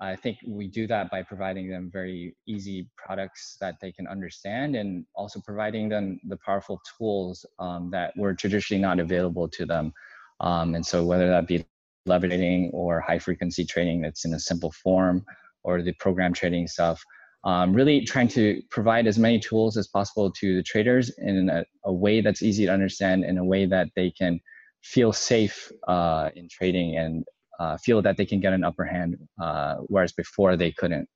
I 0.00 0.16
think 0.16 0.38
we 0.46 0.66
do 0.66 0.86
that 0.86 1.10
by 1.10 1.22
providing 1.22 1.70
them 1.70 1.90
very 1.92 2.34
easy 2.46 2.88
products 2.96 3.56
that 3.60 3.76
they 3.80 3.92
can 3.92 4.06
understand 4.06 4.74
and 4.74 5.04
also 5.14 5.40
providing 5.40 5.88
them 5.88 6.18
the 6.26 6.38
powerful 6.38 6.80
tools 6.96 7.44
um, 7.58 7.90
that 7.92 8.16
were 8.16 8.34
traditionally 8.34 8.80
not 8.80 8.98
available 8.98 9.48
to 9.48 9.66
them. 9.66 9.92
Um, 10.40 10.74
and 10.74 10.84
so 10.84 11.04
whether 11.04 11.28
that 11.28 11.46
be 11.46 11.66
levitating 12.14 12.70
or 12.72 13.00
high 13.00 13.18
frequency 13.18 13.64
trading 13.64 13.98
that's 14.02 14.24
in 14.26 14.34
a 14.34 14.40
simple 14.50 14.72
form 14.84 15.24
or 15.64 15.82
the 15.82 15.94
program 16.04 16.32
trading 16.32 16.66
stuff. 16.66 16.98
Um, 17.50 17.72
really 17.72 18.04
trying 18.04 18.28
to 18.38 18.44
provide 18.70 19.06
as 19.06 19.18
many 19.18 19.38
tools 19.40 19.78
as 19.78 19.88
possible 19.88 20.30
to 20.40 20.46
the 20.56 20.62
traders 20.62 21.06
in 21.18 21.48
a, 21.48 21.64
a 21.84 21.92
way 22.04 22.20
that's 22.20 22.42
easy 22.42 22.66
to 22.66 22.72
understand, 22.72 23.24
in 23.24 23.38
a 23.38 23.44
way 23.52 23.64
that 23.74 23.88
they 23.96 24.10
can 24.10 24.40
feel 24.82 25.12
safe 25.12 25.56
uh, 25.88 26.28
in 26.36 26.48
trading 26.50 26.98
and 26.98 27.24
uh, 27.60 27.76
feel 27.86 28.02
that 28.02 28.16
they 28.16 28.26
can 28.26 28.40
get 28.40 28.52
an 28.52 28.64
upper 28.64 28.84
hand, 28.84 29.16
uh, 29.42 29.76
whereas 29.92 30.12
before 30.12 30.56
they 30.56 30.72
couldn't. 30.72 31.08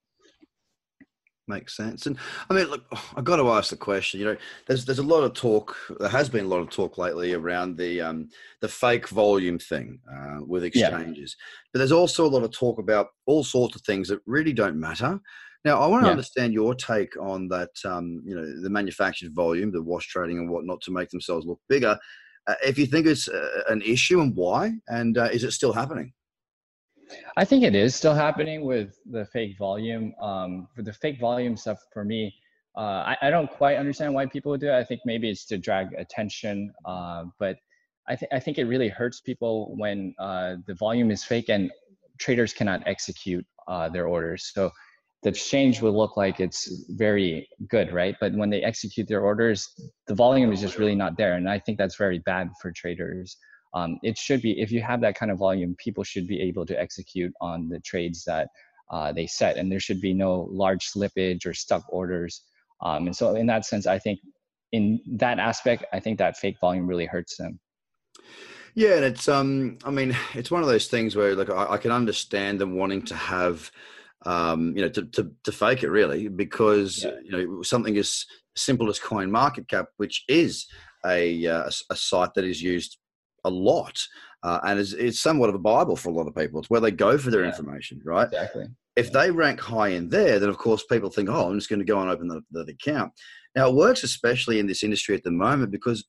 Makes 1.46 1.76
sense. 1.76 2.06
And 2.06 2.16
I 2.48 2.54
mean, 2.54 2.66
look, 2.68 2.84
I 3.16 3.20
got 3.20 3.36
to 3.36 3.50
ask 3.50 3.70
the 3.70 3.76
question. 3.76 4.20
You 4.20 4.26
know, 4.26 4.36
there's 4.66 4.84
there's 4.84 4.98
a 4.98 5.02
lot 5.02 5.24
of 5.24 5.34
talk. 5.34 5.76
There 6.00 6.08
has 6.08 6.28
been 6.28 6.46
a 6.46 6.48
lot 6.48 6.60
of 6.60 6.70
talk 6.70 6.96
lately 6.98 7.34
around 7.34 7.76
the 7.76 8.00
um, 8.00 8.28
the 8.60 8.68
fake 8.68 9.08
volume 9.08 9.58
thing 9.58 9.98
uh, 10.10 10.38
with 10.46 10.64
exchanges. 10.64 11.36
Yeah. 11.38 11.68
But 11.72 11.78
there's 11.80 11.92
also 11.92 12.24
a 12.24 12.28
lot 12.28 12.44
of 12.44 12.52
talk 12.52 12.78
about 12.78 13.08
all 13.26 13.44
sorts 13.44 13.76
of 13.76 13.82
things 13.82 14.08
that 14.08 14.20
really 14.26 14.52
don't 14.52 14.80
matter. 14.80 15.20
Now, 15.64 15.80
I 15.80 15.86
want 15.86 16.02
to 16.02 16.08
yeah. 16.08 16.12
understand 16.12 16.52
your 16.52 16.74
take 16.74 17.16
on 17.18 17.48
that. 17.48 17.70
Um, 17.84 18.22
you 18.24 18.34
know, 18.34 18.62
the 18.62 18.70
manufactured 18.70 19.34
volume, 19.34 19.70
the 19.70 19.82
wash 19.82 20.06
trading 20.08 20.38
and 20.38 20.50
whatnot, 20.50 20.80
to 20.82 20.92
make 20.92 21.10
themselves 21.10 21.46
look 21.46 21.60
bigger. 21.68 21.98
Uh, 22.46 22.54
if 22.64 22.78
you 22.78 22.86
think 22.86 23.06
it's 23.06 23.28
uh, 23.28 23.62
an 23.68 23.80
issue 23.82 24.20
and 24.20 24.34
why, 24.36 24.72
and 24.88 25.16
uh, 25.16 25.28
is 25.32 25.44
it 25.44 25.52
still 25.52 25.72
happening? 25.72 26.12
I 27.36 27.44
think 27.44 27.64
it 27.64 27.74
is 27.74 27.94
still 27.94 28.14
happening 28.14 28.64
with 28.64 28.98
the 29.06 29.26
fake 29.26 29.58
volume. 29.58 30.14
Um, 30.20 30.68
for 30.74 30.82
the 30.82 30.92
fake 30.92 31.20
volume 31.20 31.56
stuff, 31.56 31.78
for 31.92 32.04
me, 32.04 32.34
uh, 32.76 33.14
I, 33.14 33.16
I, 33.22 33.30
don't 33.30 33.48
quite 33.50 33.76
understand 33.76 34.14
why 34.14 34.26
people 34.26 34.50
would 34.50 34.60
do 34.60 34.68
it. 34.68 34.74
I 34.74 34.82
think 34.82 35.00
maybe 35.04 35.30
it's 35.30 35.44
to 35.46 35.58
drag 35.58 35.92
attention, 35.96 36.72
uh, 36.84 37.24
but 37.38 37.56
I, 38.08 38.16
th- 38.16 38.30
I 38.32 38.40
think 38.40 38.58
it 38.58 38.64
really 38.64 38.88
hurts 38.88 39.20
people 39.20 39.76
when 39.76 40.12
uh, 40.18 40.56
the 40.66 40.74
volume 40.74 41.12
is 41.12 41.22
fake 41.22 41.48
and 41.50 41.70
traders 42.18 42.52
cannot 42.52 42.82
execute 42.86 43.46
uh, 43.68 43.88
their 43.88 44.08
orders. 44.08 44.50
So 44.52 44.72
the 45.22 45.28
exchange 45.28 45.80
will 45.80 45.96
look 45.96 46.16
like 46.16 46.40
it's 46.40 46.84
very 46.90 47.48
good, 47.68 47.92
right? 47.92 48.16
But 48.20 48.34
when 48.34 48.50
they 48.50 48.62
execute 48.62 49.06
their 49.06 49.20
orders, 49.20 49.72
the 50.08 50.14
volume 50.14 50.52
is 50.52 50.60
just 50.60 50.76
really 50.76 50.96
not 50.96 51.16
there, 51.16 51.34
and 51.34 51.48
I 51.48 51.60
think 51.60 51.78
that's 51.78 51.96
very 51.96 52.18
bad 52.18 52.50
for 52.60 52.72
traders 52.72 53.36
um, 53.74 53.98
it 54.02 54.16
should 54.16 54.40
be 54.40 54.60
if 54.60 54.70
you 54.70 54.80
have 54.80 55.00
that 55.00 55.16
kind 55.16 55.30
of 55.30 55.38
volume 55.38 55.76
people 55.78 56.04
should 56.04 56.26
be 56.26 56.40
able 56.40 56.64
to 56.64 56.78
execute 56.80 57.32
on 57.40 57.68
the 57.68 57.80
trades 57.80 58.24
that 58.24 58.48
uh, 58.90 59.12
they 59.12 59.26
set 59.26 59.56
and 59.56 59.70
there 59.70 59.80
should 59.80 60.00
be 60.00 60.14
no 60.14 60.48
large 60.50 60.90
slippage 60.90 61.44
or 61.46 61.52
stuck 61.52 61.84
orders 61.88 62.42
um, 62.82 63.06
and 63.06 63.16
so 63.16 63.34
in 63.34 63.46
that 63.46 63.64
sense 63.64 63.86
i 63.86 63.98
think 63.98 64.20
in 64.72 65.00
that 65.06 65.38
aspect 65.38 65.84
i 65.92 66.00
think 66.00 66.18
that 66.18 66.36
fake 66.36 66.56
volume 66.60 66.86
really 66.86 67.06
hurts 67.06 67.36
them 67.36 67.58
yeah 68.74 68.94
and 68.94 69.04
it's 69.04 69.28
um 69.28 69.78
i 69.84 69.90
mean 69.90 70.16
it's 70.34 70.50
one 70.50 70.62
of 70.62 70.68
those 70.68 70.88
things 70.88 71.16
where 71.16 71.34
like 71.34 71.50
i, 71.50 71.72
I 71.72 71.76
can 71.78 71.90
understand 71.90 72.60
them 72.60 72.76
wanting 72.76 73.02
to 73.06 73.14
have 73.14 73.70
um, 74.26 74.74
you 74.74 74.82
know, 74.82 74.88
to, 74.88 75.04
to, 75.04 75.30
to, 75.44 75.52
fake 75.52 75.82
it 75.82 75.90
really, 75.90 76.28
because 76.28 77.04
yeah. 77.04 77.10
you 77.22 77.30
know 77.30 77.62
something 77.62 77.94
as 77.98 78.24
simple 78.56 78.88
as 78.88 78.98
Coin 78.98 79.30
Market 79.30 79.68
Cap, 79.68 79.88
which 79.98 80.24
is 80.28 80.66
a, 81.04 81.46
uh, 81.46 81.70
a 81.90 81.96
site 81.96 82.32
that 82.34 82.44
is 82.44 82.62
used 82.62 82.96
a 83.44 83.50
lot. 83.50 84.00
Uh, 84.42 84.60
and 84.64 84.78
it's, 84.78 84.92
it's, 84.92 85.20
somewhat 85.20 85.48
of 85.48 85.54
a 85.54 85.58
Bible 85.58 85.96
for 85.96 86.10
a 86.10 86.12
lot 86.12 86.26
of 86.26 86.34
people. 86.34 86.60
It's 86.60 86.68
where 86.68 86.80
they 86.80 86.90
go 86.90 87.16
for 87.16 87.30
their 87.30 87.42
yeah, 87.42 87.48
information, 87.48 88.00
right? 88.04 88.26
Exactly. 88.26 88.66
If 88.96 89.10
they 89.10 89.30
rank 89.30 89.58
high 89.58 89.88
in 89.88 90.08
there, 90.08 90.38
then 90.38 90.50
of 90.50 90.58
course 90.58 90.84
people 90.84 91.10
think, 91.10 91.28
oh, 91.28 91.48
I'm 91.48 91.58
just 91.58 91.70
going 91.70 91.78
to 91.78 91.84
go 91.84 92.00
and 92.00 92.10
open 92.10 92.28
the, 92.28 92.42
the, 92.50 92.64
the 92.64 92.72
account. 92.72 93.12
Now, 93.56 93.68
it 93.68 93.74
works 93.74 94.02
especially 94.02 94.58
in 94.58 94.66
this 94.66 94.82
industry 94.82 95.14
at 95.14 95.24
the 95.24 95.30
moment 95.30 95.70
because 95.70 96.04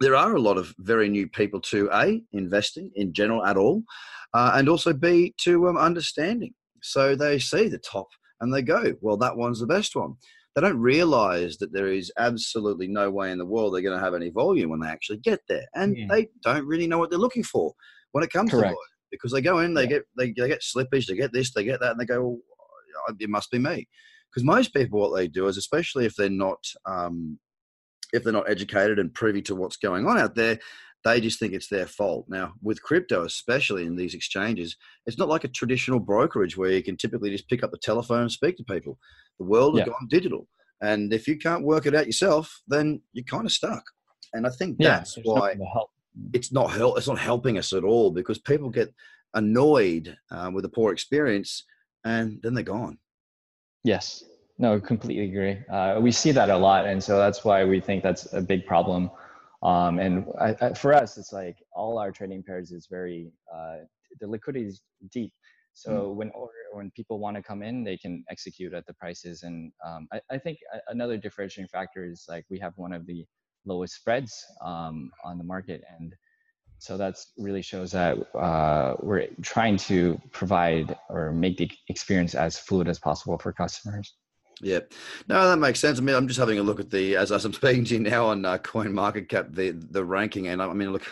there 0.00 0.14
are 0.14 0.34
a 0.34 0.40
lot 0.40 0.58
of 0.58 0.74
very 0.78 1.08
new 1.08 1.28
people 1.28 1.60
to 1.62 1.90
A, 1.92 2.22
investing 2.32 2.90
in 2.94 3.12
general 3.12 3.44
at 3.44 3.56
all, 3.56 3.82
uh, 4.34 4.52
and 4.54 4.68
also 4.68 4.92
B, 4.92 5.34
to 5.38 5.68
um, 5.68 5.76
understanding. 5.76 6.54
So 6.82 7.16
they 7.16 7.38
see 7.38 7.68
the 7.68 7.78
top 7.78 8.08
and 8.40 8.52
they 8.52 8.62
go, 8.62 8.94
well, 9.00 9.16
that 9.16 9.36
one's 9.36 9.60
the 9.60 9.66
best 9.66 9.96
one 9.96 10.16
they 10.56 10.62
don't 10.62 10.80
realize 10.80 11.58
that 11.58 11.72
there 11.72 11.92
is 11.92 12.10
absolutely 12.18 12.88
no 12.88 13.10
way 13.10 13.30
in 13.30 13.36
the 13.36 13.44
world 13.44 13.74
they're 13.74 13.82
going 13.82 13.96
to 13.96 14.02
have 14.04 14.14
any 14.14 14.30
volume 14.30 14.70
when 14.70 14.80
they 14.80 14.88
actually 14.88 15.18
get 15.18 15.40
there, 15.48 15.66
and 15.74 15.96
yeah. 15.96 16.06
they 16.10 16.28
don't 16.42 16.66
really 16.66 16.86
know 16.86 16.98
what 16.98 17.10
they're 17.10 17.18
looking 17.18 17.44
for 17.44 17.72
when 18.12 18.24
it 18.24 18.32
comes 18.32 18.50
Correct. 18.50 18.62
to 18.62 18.68
volume 18.68 18.78
because 19.10 19.32
they 19.32 19.42
go 19.42 19.58
in, 19.60 19.74
they 19.74 19.82
yeah. 19.82 19.88
get 19.88 20.02
they, 20.16 20.32
they 20.32 20.48
get 20.48 20.62
slippage, 20.62 21.06
they 21.06 21.14
get 21.14 21.32
this, 21.32 21.52
they 21.52 21.62
get 21.62 21.80
that, 21.80 21.92
and 21.92 22.00
they 22.00 22.06
go, 22.06 22.22
well, 22.22 23.16
it 23.20 23.28
must 23.28 23.50
be 23.50 23.58
me. 23.58 23.86
Because 24.30 24.44
most 24.44 24.74
people, 24.74 25.00
what 25.00 25.16
they 25.16 25.28
do 25.28 25.46
is, 25.46 25.56
especially 25.56 26.06
if 26.06 26.16
they're 26.16 26.30
not 26.30 26.64
um, 26.86 27.38
if 28.12 28.24
they're 28.24 28.32
not 28.32 28.50
educated 28.50 28.98
and 28.98 29.12
privy 29.12 29.42
to 29.42 29.54
what's 29.54 29.76
going 29.76 30.06
on 30.06 30.18
out 30.18 30.34
there, 30.34 30.58
they 31.06 31.20
just 31.20 31.38
think 31.38 31.52
it's 31.52 31.68
their 31.68 31.86
fault. 31.86 32.26
Now, 32.28 32.54
with 32.62 32.82
crypto, 32.82 33.24
especially 33.24 33.84
in 33.86 33.94
these 33.94 34.12
exchanges, 34.12 34.76
it's 35.06 35.18
not 35.18 35.28
like 35.28 35.44
a 35.44 35.48
traditional 35.48 36.00
brokerage 36.00 36.56
where 36.56 36.72
you 36.72 36.82
can 36.82 36.96
typically 36.96 37.30
just 37.30 37.48
pick 37.48 37.62
up 37.62 37.70
the 37.70 37.78
telephone 37.78 38.22
and 38.22 38.32
speak 38.32 38.56
to 38.56 38.64
people. 38.64 38.98
The 39.38 39.44
world 39.44 39.78
has 39.78 39.86
gone 39.86 40.08
digital. 40.10 40.48
And 40.82 41.12
if 41.12 41.28
you 41.28 41.38
can't 41.38 41.64
work 41.64 41.86
it 41.86 41.94
out 41.94 42.06
yourself, 42.06 42.60
then 42.66 43.00
you're 43.12 43.24
kind 43.24 43.46
of 43.46 43.52
stuck. 43.52 43.84
And 44.32 44.46
I 44.46 44.50
think 44.50 44.78
that's 44.78 45.16
yeah, 45.16 45.22
why. 45.24 45.54
it's 46.32 46.52
not 46.52 46.72
help. 46.72 46.98
It's 46.98 47.06
not 47.06 47.18
helping 47.18 47.56
us 47.56 47.72
at 47.72 47.84
all 47.84 48.10
because 48.10 48.38
people 48.38 48.68
get 48.68 48.92
annoyed 49.34 50.16
uh, 50.32 50.50
with 50.52 50.64
a 50.64 50.68
poor 50.68 50.92
experience 50.92 51.64
and 52.04 52.40
then 52.42 52.54
they're 52.54 52.64
gone. 52.64 52.98
Yes. 53.84 54.24
No, 54.58 54.80
completely 54.80 55.26
agree. 55.26 55.58
Uh, 55.70 56.00
we 56.00 56.10
see 56.10 56.32
that 56.32 56.48
a 56.48 56.56
lot, 56.56 56.86
and 56.86 57.02
so 57.02 57.18
that's 57.18 57.44
why 57.44 57.64
we 57.64 57.78
think 57.78 58.02
that's 58.02 58.32
a 58.32 58.40
big 58.40 58.64
problem. 58.64 59.10
Um, 59.62 59.98
and 59.98 60.26
I, 60.40 60.54
I, 60.60 60.72
for 60.74 60.92
us, 60.92 61.16
it's 61.18 61.32
like 61.32 61.56
all 61.72 61.98
our 61.98 62.12
trading 62.12 62.42
pairs 62.42 62.72
is 62.72 62.86
very 62.90 63.32
uh, 63.54 63.76
the 64.20 64.26
liquidity 64.26 64.66
is 64.66 64.82
deep. 65.12 65.32
So 65.72 65.90
mm. 65.90 66.14
when 66.14 66.32
when 66.72 66.90
people 66.92 67.18
want 67.18 67.36
to 67.36 67.42
come 67.42 67.62
in, 67.62 67.84
they 67.84 67.96
can 67.96 68.24
execute 68.30 68.72
at 68.72 68.86
the 68.86 68.94
prices. 68.94 69.42
And 69.42 69.72
um, 69.86 70.08
I, 70.12 70.20
I, 70.30 70.38
think 70.38 70.58
another 70.88 71.16
differentiating 71.18 71.68
factor 71.68 72.04
is 72.04 72.24
like 72.28 72.44
we 72.50 72.58
have 72.58 72.72
one 72.76 72.92
of 72.92 73.06
the 73.06 73.24
lowest 73.66 73.94
spreads 73.94 74.44
um, 74.64 75.10
on 75.24 75.36
the 75.36 75.44
market, 75.44 75.82
and 75.98 76.14
so 76.78 76.96
that's 76.96 77.32
really 77.36 77.62
shows 77.62 77.92
that 77.92 78.16
uh, 78.34 78.94
we're 79.00 79.28
trying 79.42 79.76
to 79.78 80.20
provide 80.32 80.96
or 81.08 81.32
make 81.32 81.56
the 81.58 81.70
experience 81.88 82.34
as 82.34 82.58
fluid 82.58 82.88
as 82.88 82.98
possible 82.98 83.38
for 83.38 83.52
customers. 83.52 84.14
Yeah, 84.62 84.80
no, 85.28 85.48
that 85.48 85.58
makes 85.58 85.80
sense. 85.80 85.98
I 85.98 86.02
mean, 86.02 86.16
I'm 86.16 86.28
just 86.28 86.40
having 86.40 86.58
a 86.58 86.62
look 86.62 86.80
at 86.80 86.90
the 86.90 87.16
as, 87.16 87.30
I'm 87.30 87.52
speaking 87.52 87.84
to 87.86 87.94
you 87.94 88.00
now 88.00 88.26
on 88.26 88.44
uh, 88.44 88.56
Coin 88.58 88.92
Market 88.92 89.28
Cap, 89.28 89.48
the 89.50 89.70
the 89.70 90.04
ranking, 90.04 90.48
and 90.48 90.62
I 90.62 90.72
mean, 90.72 90.92
look, 90.92 91.06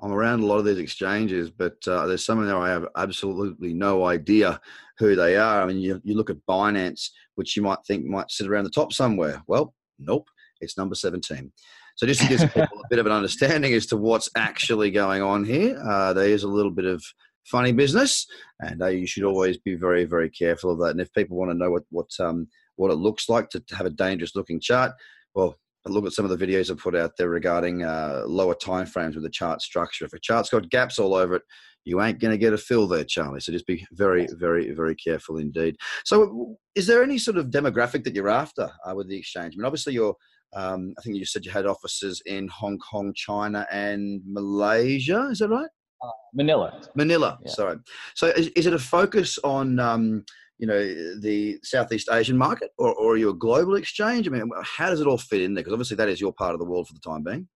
I'm 0.00 0.12
around 0.12 0.40
a 0.40 0.46
lot 0.46 0.58
of 0.58 0.66
these 0.66 0.78
exchanges, 0.78 1.50
but 1.50 1.76
uh, 1.88 2.06
there's 2.06 2.24
some 2.24 2.40
in 2.40 2.46
there 2.46 2.58
I 2.58 2.68
have 2.68 2.86
absolutely 2.96 3.72
no 3.72 4.04
idea 4.04 4.60
who 4.98 5.16
they 5.16 5.36
are. 5.36 5.62
I 5.62 5.66
mean, 5.66 5.78
you, 5.78 6.00
you 6.04 6.14
look 6.16 6.30
at 6.30 6.44
Binance, 6.48 7.10
which 7.34 7.56
you 7.56 7.62
might 7.62 7.78
think 7.86 8.04
might 8.04 8.30
sit 8.30 8.46
around 8.46 8.64
the 8.64 8.70
top 8.70 8.92
somewhere. 8.92 9.42
Well, 9.46 9.74
nope, 9.98 10.28
it's 10.60 10.76
number 10.76 10.94
17. 10.94 11.50
So 11.96 12.06
just 12.06 12.20
to 12.20 12.28
give 12.28 12.40
people 12.40 12.78
a 12.78 12.88
bit 12.90 12.98
of 12.98 13.06
an 13.06 13.12
understanding 13.12 13.72
as 13.72 13.86
to 13.86 13.96
what's 13.96 14.28
actually 14.36 14.90
going 14.90 15.22
on 15.22 15.44
here, 15.44 15.80
uh, 15.82 16.12
there 16.12 16.28
is 16.28 16.42
a 16.42 16.48
little 16.48 16.70
bit 16.70 16.84
of 16.84 17.02
funny 17.46 17.72
business, 17.72 18.26
and 18.60 18.82
uh, 18.82 18.88
you 18.88 19.06
should 19.06 19.24
always 19.24 19.56
be 19.56 19.76
very, 19.76 20.04
very 20.04 20.28
careful 20.28 20.72
of 20.72 20.78
that. 20.80 20.90
And 20.90 21.00
if 21.00 21.12
people 21.14 21.38
want 21.38 21.50
to 21.52 21.56
know 21.56 21.70
what 21.70 21.84
what 21.90 22.10
um, 22.20 22.48
what 22.76 22.90
it 22.90 22.96
looks 22.96 23.28
like 23.28 23.50
to, 23.50 23.62
have 23.72 23.86
a 23.86 23.90
dangerous 23.90 24.36
looking 24.36 24.60
chart, 24.60 24.92
well, 25.34 25.56
look 25.86 26.06
at 26.06 26.12
some 26.12 26.24
of 26.24 26.36
the 26.36 26.46
videos 26.46 26.70
I've 26.70 26.78
put 26.78 26.96
out 26.96 27.12
there 27.16 27.28
regarding 27.28 27.84
uh, 27.84 28.22
lower 28.26 28.54
time 28.54 28.86
frames 28.86 29.14
with 29.14 29.24
the 29.24 29.30
chart 29.30 29.62
structure. 29.62 30.04
If 30.04 30.12
a 30.12 30.18
chart's 30.18 30.50
got 30.50 30.68
gaps 30.70 30.98
all 30.98 31.14
over 31.14 31.36
it, 31.36 31.42
you 31.84 32.02
ain't 32.02 32.18
going 32.18 32.32
to 32.32 32.38
get 32.38 32.52
a 32.52 32.58
fill 32.58 32.88
there, 32.88 33.04
Charlie. 33.04 33.40
So 33.40 33.52
just 33.52 33.66
be 33.66 33.86
very, 33.92 34.26
very, 34.32 34.72
very 34.72 34.96
careful 34.96 35.38
indeed. 35.38 35.76
So, 36.04 36.56
is 36.74 36.86
there 36.86 37.02
any 37.02 37.16
sort 37.16 37.38
of 37.38 37.46
demographic 37.46 38.04
that 38.04 38.14
you're 38.14 38.28
after 38.28 38.68
uh, 38.84 38.94
with 38.94 39.08
the 39.08 39.16
exchange? 39.16 39.54
I 39.54 39.56
mean, 39.56 39.66
obviously, 39.66 39.94
you're. 39.94 40.14
Um, 40.54 40.94
I 40.98 41.02
think 41.02 41.16
you 41.16 41.26
said 41.26 41.44
you 41.44 41.50
had 41.50 41.66
offices 41.66 42.22
in 42.24 42.48
Hong 42.48 42.78
Kong, 42.78 43.12
China, 43.14 43.66
and 43.70 44.20
Malaysia. 44.26 45.28
Is 45.30 45.40
that 45.40 45.48
right? 45.48 45.68
Uh, 46.02 46.10
Manila. 46.34 46.80
Manila. 46.94 47.38
Yeah. 47.44 47.52
Sorry. 47.52 47.76
So, 48.14 48.28
is, 48.28 48.48
is, 48.48 48.66
it 48.66 48.72
a 48.72 48.78
focus 48.78 49.38
on 49.44 49.78
um, 49.78 50.24
you 50.58 50.66
know 50.66 50.78
the 51.20 51.58
Southeast 51.62 52.08
Asian 52.10 52.36
market, 52.36 52.70
or, 52.78 52.94
or 52.94 53.14
are 53.14 53.16
you 53.16 53.30
a 53.30 53.34
global 53.34 53.76
exchange? 53.76 54.26
I 54.26 54.30
mean, 54.30 54.50
how 54.64 54.90
does 54.90 55.00
it 55.00 55.06
all 55.06 55.18
fit 55.18 55.42
in 55.42 55.54
there? 55.54 55.62
Because 55.62 55.74
obviously 55.74 55.96
that 55.96 56.08
is 56.08 56.20
your 56.20 56.32
part 56.32 56.54
of 56.54 56.60
the 56.60 56.66
world 56.66 56.88
for 56.88 56.94
the 56.94 57.00
time 57.00 57.22
being. 57.22 57.48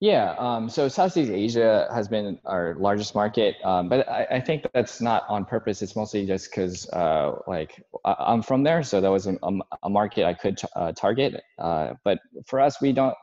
Yeah, 0.00 0.36
um, 0.38 0.68
so 0.68 0.86
Southeast 0.86 1.28
Asia 1.28 1.88
has 1.92 2.06
been 2.06 2.38
our 2.44 2.76
largest 2.78 3.16
market, 3.16 3.56
um, 3.64 3.88
but 3.88 4.08
I, 4.08 4.26
I, 4.30 4.40
think 4.40 4.64
that's 4.72 5.00
not 5.00 5.24
on 5.28 5.44
purpose. 5.44 5.82
It's 5.82 5.96
mostly 5.96 6.24
just 6.24 6.52
because, 6.52 6.88
uh, 6.90 7.32
like, 7.48 7.82
I, 8.04 8.32
am 8.32 8.42
from 8.42 8.62
there, 8.62 8.84
so 8.84 9.00
that 9.00 9.10
was 9.10 9.26
a, 9.26 9.36
a 9.82 9.90
market 9.90 10.24
I 10.24 10.34
could 10.34 10.56
t- 10.56 10.68
uh, 10.76 10.92
target. 10.92 11.42
Uh, 11.58 11.94
but 12.04 12.20
for 12.46 12.60
us, 12.60 12.80
we 12.80 12.92
don't. 12.92 13.14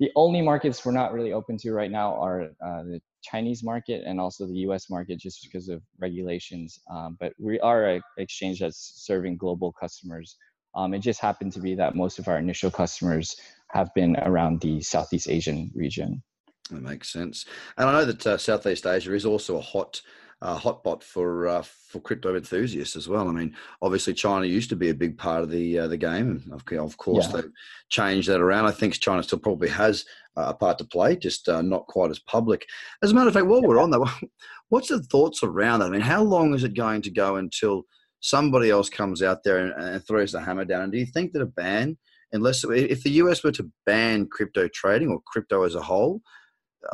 The 0.00 0.10
only 0.16 0.40
markets 0.40 0.84
we're 0.84 0.92
not 0.92 1.12
really 1.12 1.32
open 1.34 1.58
to 1.58 1.72
right 1.72 1.90
now 1.90 2.14
are 2.14 2.44
uh, 2.64 2.82
the 2.82 3.00
Chinese 3.22 3.62
market 3.62 4.02
and 4.06 4.18
also 4.18 4.46
the 4.46 4.60
U.S. 4.60 4.88
market, 4.88 5.18
just 5.18 5.42
because 5.42 5.68
of 5.68 5.82
regulations. 5.98 6.80
Um, 6.90 7.18
but 7.20 7.34
we 7.38 7.60
are 7.60 7.84
an 7.84 8.02
exchange 8.16 8.60
that's 8.60 8.94
serving 8.96 9.36
global 9.36 9.72
customers. 9.72 10.36
Um, 10.74 10.94
it 10.94 11.00
just 11.00 11.20
happened 11.20 11.52
to 11.52 11.60
be 11.60 11.74
that 11.74 11.96
most 11.96 12.18
of 12.18 12.28
our 12.28 12.38
initial 12.38 12.70
customers 12.70 13.36
have 13.72 13.92
been 13.94 14.16
around 14.22 14.60
the 14.62 14.80
Southeast 14.80 15.28
Asian 15.28 15.70
region. 15.74 16.22
That 16.70 16.82
makes 16.82 17.12
sense. 17.12 17.44
And 17.76 17.88
I 17.88 17.92
know 17.92 18.04
that 18.06 18.26
uh, 18.26 18.38
Southeast 18.38 18.86
Asia 18.86 19.14
is 19.14 19.26
also 19.26 19.58
a 19.58 19.62
hot 19.62 20.00
uh, 20.42 20.58
hotbot 20.58 21.02
for 21.02 21.48
uh, 21.48 21.62
for 21.62 22.00
crypto 22.00 22.34
enthusiasts 22.34 22.96
as 22.96 23.08
well. 23.08 23.28
I 23.28 23.32
mean, 23.32 23.54
obviously 23.82 24.14
China 24.14 24.46
used 24.46 24.70
to 24.70 24.76
be 24.76 24.88
a 24.88 24.94
big 24.94 25.18
part 25.18 25.42
of 25.42 25.50
the 25.50 25.80
uh, 25.80 25.88
the 25.88 25.96
game, 25.96 26.42
and 26.44 26.52
of, 26.52 26.62
of 26.78 26.96
course 26.96 27.26
yeah. 27.26 27.40
they've 27.40 27.50
changed 27.90 28.28
that 28.28 28.40
around. 28.40 28.66
I 28.66 28.70
think 28.70 28.94
China 28.94 29.22
still 29.22 29.38
probably 29.38 29.68
has 29.68 30.04
a 30.36 30.54
part 30.54 30.78
to 30.78 30.84
play, 30.84 31.16
just 31.16 31.48
uh, 31.48 31.60
not 31.60 31.86
quite 31.86 32.10
as 32.10 32.18
public. 32.18 32.66
As 33.02 33.10
a 33.10 33.14
matter 33.14 33.28
of 33.28 33.34
fact, 33.34 33.46
while 33.46 33.62
we're 33.62 33.80
on 33.80 33.90
that, 33.90 34.28
what's 34.68 34.88
the 34.88 35.02
thoughts 35.02 35.42
around 35.42 35.80
that? 35.80 35.86
I 35.86 35.90
mean, 35.90 36.00
how 36.00 36.22
long 36.22 36.54
is 36.54 36.64
it 36.64 36.74
going 36.74 37.02
to 37.02 37.10
go 37.10 37.36
until 37.36 37.82
somebody 38.20 38.70
else 38.70 38.88
comes 38.88 39.22
out 39.22 39.42
there 39.44 39.58
and, 39.58 39.72
and 39.82 40.06
throws 40.06 40.32
the 40.32 40.40
hammer 40.40 40.64
down? 40.64 40.82
And 40.82 40.92
do 40.92 40.98
you 40.98 41.06
think 41.06 41.32
that 41.32 41.42
a 41.42 41.46
ban 41.46 41.98
unless 42.32 42.64
if 42.64 43.02
the 43.02 43.10
US 43.10 43.42
were 43.42 43.52
to 43.52 43.70
ban 43.86 44.26
crypto 44.26 44.68
trading 44.68 45.10
or 45.10 45.20
crypto 45.26 45.64
as 45.64 45.74
a 45.74 45.82
whole, 45.82 46.22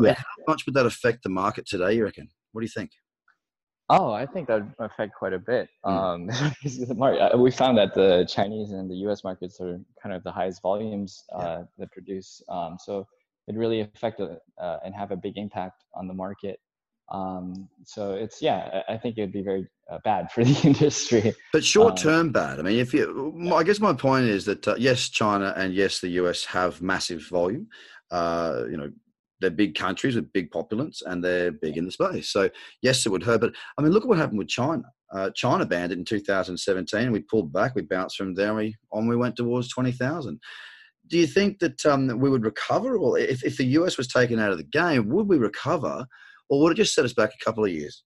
yeah. 0.00 0.14
how 0.14 0.24
much 0.48 0.66
would 0.66 0.74
that 0.74 0.86
affect 0.86 1.22
the 1.22 1.28
market 1.28 1.66
today? 1.66 1.92
You 1.94 2.04
reckon? 2.04 2.28
What 2.52 2.60
do 2.60 2.64
you 2.64 2.70
think? 2.70 2.90
Oh, 3.88 4.12
I 4.12 4.26
think 4.26 4.48
that 4.48 4.62
would 4.62 4.72
affect 4.78 5.14
quite 5.14 5.32
a 5.32 5.38
bit. 5.38 5.68
Mm. 5.84 6.32
Um, 6.64 7.40
we 7.42 7.50
found 7.50 7.78
that 7.78 7.94
the 7.94 8.26
Chinese 8.28 8.72
and 8.72 8.90
the 8.90 8.96
U.S. 9.06 9.22
markets 9.22 9.60
are 9.60 9.80
kind 10.02 10.14
of 10.14 10.24
the 10.24 10.32
highest 10.32 10.60
volumes 10.60 11.24
uh, 11.32 11.42
yeah. 11.42 11.62
that 11.78 11.92
produce. 11.92 12.42
Um, 12.48 12.78
so 12.82 13.06
it 13.46 13.54
really 13.54 13.82
affect 13.82 14.20
uh, 14.20 14.76
and 14.84 14.94
have 14.94 15.12
a 15.12 15.16
big 15.16 15.36
impact 15.36 15.84
on 15.94 16.08
the 16.08 16.14
market. 16.14 16.58
Um, 17.12 17.68
so 17.84 18.14
it's 18.14 18.42
yeah, 18.42 18.82
I 18.88 18.96
think 18.96 19.16
it'd 19.16 19.32
be 19.32 19.42
very 19.42 19.68
uh, 19.88 19.98
bad 20.04 20.32
for 20.32 20.44
the 20.44 20.60
industry. 20.66 21.32
But 21.52 21.64
short 21.64 21.92
um, 21.92 21.96
term 21.96 22.32
bad. 22.32 22.58
I 22.58 22.62
mean, 22.62 22.78
if 22.80 22.92
you, 22.92 23.52
I 23.54 23.62
guess 23.62 23.78
my 23.78 23.92
point 23.92 24.26
is 24.26 24.44
that 24.46 24.66
uh, 24.66 24.74
yes, 24.76 25.08
China 25.08 25.54
and 25.56 25.72
yes, 25.72 26.00
the 26.00 26.08
US 26.08 26.44
have 26.46 26.82
massive 26.82 27.26
volume. 27.28 27.68
Uh, 28.10 28.64
you 28.68 28.76
know, 28.76 28.90
they're 29.40 29.50
big 29.50 29.74
countries 29.74 30.14
with 30.14 30.32
big 30.32 30.50
populace 30.50 31.02
and 31.04 31.22
they're 31.22 31.52
big 31.52 31.76
in 31.76 31.84
the 31.84 31.92
space. 31.92 32.30
So 32.30 32.48
yes, 32.82 33.04
it 33.04 33.10
would 33.10 33.22
hurt. 33.22 33.40
But 33.40 33.54
I 33.78 33.82
mean, 33.82 33.92
look 33.92 34.04
at 34.04 34.08
what 34.08 34.18
happened 34.18 34.38
with 34.38 34.48
China. 34.48 34.84
Uh, 35.12 35.30
China 35.34 35.64
banned 35.64 35.92
it 35.92 35.98
in 35.98 36.04
2017. 36.04 37.12
We 37.12 37.20
pulled 37.20 37.52
back. 37.52 37.74
We 37.74 37.82
bounced 37.82 38.16
from 38.16 38.34
there. 38.34 38.54
We 38.54 38.76
on 38.92 39.06
we 39.06 39.16
went 39.16 39.36
towards 39.36 39.68
20,000. 39.68 40.40
Do 41.08 41.18
you 41.18 41.26
think 41.26 41.60
that 41.60 41.86
um, 41.86 42.18
we 42.18 42.28
would 42.28 42.44
recover, 42.44 42.96
or 42.96 43.16
if, 43.18 43.44
if 43.44 43.56
the 43.56 43.66
US 43.78 43.96
was 43.96 44.08
taken 44.08 44.40
out 44.40 44.50
of 44.50 44.58
the 44.58 44.64
game, 44.64 45.08
would 45.10 45.28
we 45.28 45.38
recover, 45.38 46.04
or 46.50 46.62
would 46.62 46.72
it 46.72 46.76
just 46.76 46.94
set 46.94 47.04
us 47.04 47.12
back 47.12 47.30
a 47.30 47.44
couple 47.44 47.64
of 47.64 47.70
years? 47.70 48.02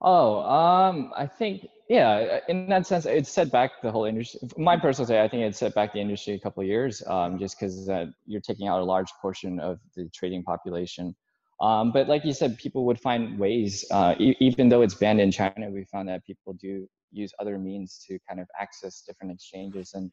Oh, 0.00 0.40
um, 0.42 1.12
I 1.16 1.26
think 1.26 1.66
yeah. 1.92 2.40
In 2.48 2.70
that 2.70 2.86
sense, 2.86 3.04
it 3.04 3.26
set 3.26 3.52
back 3.52 3.82
the 3.82 3.92
whole 3.92 4.06
industry. 4.06 4.40
My 4.56 4.78
personal 4.78 5.06
say, 5.06 5.22
I 5.22 5.28
think 5.28 5.42
it 5.42 5.54
set 5.54 5.74
back 5.74 5.92
the 5.92 6.00
industry 6.00 6.32
a 6.32 6.38
couple 6.38 6.62
of 6.62 6.66
years, 6.66 7.02
um, 7.06 7.38
just 7.38 7.60
because 7.60 7.86
uh, 7.86 8.06
you're 8.24 8.40
taking 8.40 8.66
out 8.66 8.80
a 8.80 8.84
large 8.84 9.10
portion 9.20 9.60
of 9.60 9.78
the 9.94 10.08
trading 10.14 10.42
population. 10.42 11.14
Um, 11.60 11.92
but 11.92 12.08
like 12.08 12.24
you 12.24 12.32
said, 12.32 12.56
people 12.56 12.86
would 12.86 12.98
find 12.98 13.38
ways. 13.38 13.84
Uh, 13.90 14.14
e- 14.18 14.34
even 14.40 14.70
though 14.70 14.80
it's 14.80 14.94
banned 14.94 15.20
in 15.20 15.30
China, 15.30 15.70
we 15.70 15.84
found 15.84 16.08
that 16.08 16.24
people 16.24 16.54
do 16.54 16.88
use 17.10 17.30
other 17.38 17.58
means 17.58 18.02
to 18.08 18.18
kind 18.26 18.40
of 18.40 18.48
access 18.58 19.02
different 19.06 19.30
exchanges, 19.30 19.92
and 19.92 20.10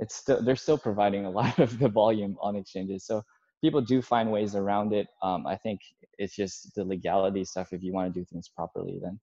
it's 0.00 0.16
still 0.16 0.42
they're 0.42 0.56
still 0.56 0.78
providing 0.78 1.26
a 1.26 1.30
lot 1.40 1.60
of 1.60 1.78
the 1.78 1.88
volume 1.88 2.36
on 2.42 2.56
exchanges. 2.56 3.06
So 3.06 3.22
people 3.62 3.80
do 3.80 4.02
find 4.02 4.32
ways 4.32 4.56
around 4.56 4.92
it. 4.92 5.06
Um, 5.22 5.46
I 5.46 5.54
think 5.54 5.80
it's 6.18 6.34
just 6.34 6.74
the 6.74 6.82
legality 6.84 7.44
stuff. 7.44 7.72
If 7.72 7.84
you 7.84 7.92
want 7.92 8.12
to 8.12 8.20
do 8.20 8.24
things 8.24 8.48
properly, 8.48 8.98
then 9.00 9.20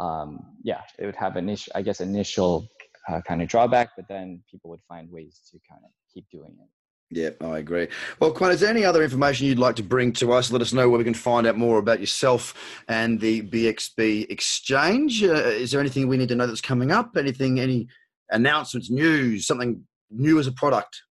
um, 0.00 0.44
yeah, 0.62 0.80
it 0.98 1.06
would 1.06 1.16
have 1.16 1.36
initial, 1.36 1.72
I 1.76 1.82
guess, 1.82 2.00
initial 2.00 2.68
uh, 3.08 3.20
kind 3.26 3.42
of 3.42 3.48
drawback, 3.48 3.90
but 3.96 4.06
then 4.08 4.42
people 4.50 4.70
would 4.70 4.80
find 4.88 5.10
ways 5.10 5.40
to 5.50 5.58
kind 5.68 5.82
of 5.84 5.90
keep 6.12 6.24
doing 6.30 6.56
it. 6.58 6.68
Yeah, 7.12 7.30
I 7.40 7.58
agree. 7.58 7.88
Well, 8.20 8.30
Quan, 8.30 8.52
is 8.52 8.60
there 8.60 8.70
any 8.70 8.84
other 8.84 9.02
information 9.02 9.46
you'd 9.46 9.58
like 9.58 9.74
to 9.76 9.82
bring 9.82 10.12
to 10.14 10.32
us? 10.32 10.52
Let 10.52 10.62
us 10.62 10.72
know 10.72 10.88
where 10.88 10.98
we 10.98 11.04
can 11.04 11.12
find 11.12 11.44
out 11.44 11.56
more 11.56 11.78
about 11.78 11.98
yourself 11.98 12.54
and 12.88 13.20
the 13.20 13.42
BXB 13.42 14.30
exchange. 14.30 15.24
Uh, 15.24 15.34
is 15.34 15.72
there 15.72 15.80
anything 15.80 16.06
we 16.06 16.16
need 16.16 16.28
to 16.28 16.36
know 16.36 16.46
that's 16.46 16.60
coming 16.60 16.92
up? 16.92 17.16
Anything, 17.16 17.58
any 17.58 17.88
announcements, 18.30 18.90
news, 18.90 19.44
something 19.44 19.84
new 20.10 20.38
as 20.38 20.46
a 20.46 20.52
product? 20.52 21.02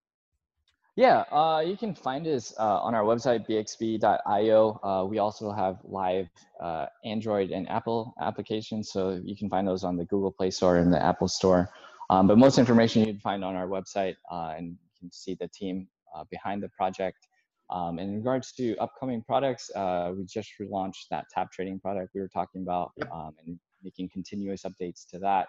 Yeah, 1.00 1.24
uh, 1.32 1.62
you 1.64 1.78
can 1.78 1.94
find 1.94 2.26
us 2.26 2.52
uh, 2.58 2.78
on 2.82 2.94
our 2.94 3.04
website, 3.04 3.48
bxb.io. 3.48 4.80
Uh, 4.82 5.06
we 5.06 5.18
also 5.18 5.50
have 5.50 5.78
live 5.82 6.28
uh, 6.62 6.84
Android 7.06 7.52
and 7.52 7.66
Apple 7.70 8.12
applications, 8.20 8.90
so 8.90 9.18
you 9.24 9.34
can 9.34 9.48
find 9.48 9.66
those 9.66 9.82
on 9.82 9.96
the 9.96 10.04
Google 10.04 10.30
Play 10.30 10.50
Store 10.50 10.76
and 10.76 10.92
the 10.92 11.02
Apple 11.02 11.26
Store. 11.26 11.70
Um, 12.10 12.26
but 12.26 12.36
most 12.36 12.58
information 12.58 13.00
you 13.00 13.06
can 13.14 13.18
find 13.18 13.42
on 13.42 13.56
our 13.56 13.66
website, 13.66 14.16
uh, 14.30 14.52
and 14.58 14.72
you 14.72 15.00
can 15.00 15.10
see 15.10 15.34
the 15.40 15.48
team 15.48 15.88
uh, 16.14 16.24
behind 16.30 16.62
the 16.62 16.68
project. 16.68 17.28
Um, 17.70 17.98
in 17.98 18.16
regards 18.16 18.52
to 18.58 18.76
upcoming 18.76 19.22
products, 19.22 19.70
we 19.74 20.26
just 20.26 20.50
relaunched 20.60 21.08
that 21.10 21.24
tap 21.32 21.50
trading 21.50 21.80
product 21.80 22.10
we 22.14 22.20
were 22.20 22.28
talking 22.28 22.60
about, 22.60 22.92
um, 23.10 23.32
and 23.46 23.58
making 23.82 24.10
continuous 24.10 24.64
updates 24.64 25.08
to 25.12 25.18
that 25.20 25.46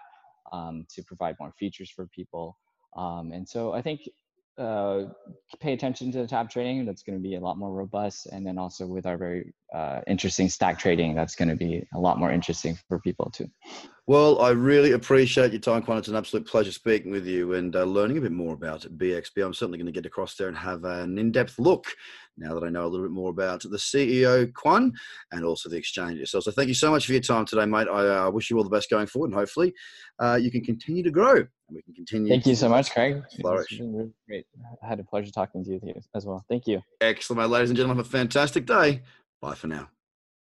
um, 0.50 0.86
to 0.94 1.02
provide 1.02 1.36
more 1.38 1.52
features 1.58 1.90
for 1.90 2.06
people. 2.06 2.56
Um, 2.96 3.32
and 3.32 3.46
so 3.46 3.74
I 3.74 3.82
think 3.82 4.08
uh, 4.58 5.04
pay 5.60 5.72
attention 5.72 6.12
to 6.12 6.18
the 6.18 6.26
tap 6.26 6.50
trading. 6.50 6.84
That's 6.84 7.02
going 7.02 7.18
to 7.18 7.22
be 7.22 7.36
a 7.36 7.40
lot 7.40 7.56
more 7.58 7.72
robust, 7.72 8.26
and 8.26 8.46
then 8.46 8.58
also 8.58 8.86
with 8.86 9.06
our 9.06 9.16
very 9.16 9.52
uh, 9.74 10.00
interesting 10.06 10.48
stack 10.48 10.78
trading, 10.78 11.14
that's 11.14 11.34
going 11.34 11.48
to 11.48 11.56
be 11.56 11.86
a 11.94 11.98
lot 11.98 12.18
more 12.18 12.30
interesting 12.30 12.76
for 12.88 12.98
people 12.98 13.30
too. 13.30 13.48
Well, 14.06 14.40
I 14.40 14.50
really 14.50 14.92
appreciate 14.92 15.52
your 15.52 15.60
time, 15.60 15.82
Quan. 15.82 15.96
It's 15.96 16.08
an 16.08 16.16
absolute 16.16 16.46
pleasure 16.46 16.72
speaking 16.72 17.12
with 17.12 17.26
you 17.26 17.54
and 17.54 17.74
uh, 17.74 17.84
learning 17.84 18.18
a 18.18 18.20
bit 18.20 18.32
more 18.32 18.52
about 18.52 18.82
BXB. 18.98 19.44
I'm 19.44 19.54
certainly 19.54 19.78
going 19.78 19.86
to 19.86 19.92
get 19.92 20.06
across 20.06 20.34
there 20.34 20.48
and 20.48 20.56
have 20.56 20.84
an 20.84 21.18
in-depth 21.18 21.58
look 21.58 21.86
now 22.36 22.54
that 22.54 22.64
I 22.64 22.70
know 22.70 22.84
a 22.84 22.88
little 22.88 23.06
bit 23.06 23.12
more 23.12 23.30
about 23.30 23.62
the 23.62 23.76
CEO, 23.76 24.52
Quan, 24.54 24.92
and 25.32 25.44
also 25.44 25.68
the 25.68 25.76
exchange 25.76 26.18
itself. 26.18 26.44
So 26.44 26.50
thank 26.50 26.68
you 26.68 26.74
so 26.74 26.90
much 26.90 27.06
for 27.06 27.12
your 27.12 27.20
time 27.20 27.44
today, 27.44 27.66
mate. 27.66 27.88
I 27.88 28.26
uh, 28.26 28.30
wish 28.30 28.50
you 28.50 28.56
all 28.56 28.64
the 28.64 28.70
best 28.70 28.90
going 28.90 29.06
forward, 29.06 29.28
and 29.28 29.38
hopefully 29.38 29.72
uh, 30.18 30.38
you 30.40 30.50
can 30.50 30.62
continue 30.62 31.02
to 31.02 31.10
grow 31.10 31.36
and 31.36 31.48
we 31.70 31.82
can 31.82 31.94
continue. 31.94 32.28
Thank 32.28 32.46
you 32.46 32.54
so 32.54 32.68
much, 32.68 32.90
Craig. 32.92 33.22
Flourish. 33.40 33.80
Really 33.80 34.10
great. 34.28 34.46
I 34.82 34.86
had 34.86 35.00
a 35.00 35.04
pleasure 35.04 35.30
talking 35.30 35.64
to 35.64 35.70
you 35.70 35.94
as 36.14 36.26
well. 36.26 36.44
Thank 36.48 36.66
you. 36.66 36.82
Excellent, 37.00 37.40
mate. 37.42 37.50
Ladies 37.50 37.70
and 37.70 37.76
gentlemen, 37.76 37.98
have 37.98 38.06
a 38.06 38.10
fantastic 38.10 38.66
day. 38.66 39.02
Bye 39.40 39.54
for 39.54 39.66
now. 39.66 39.88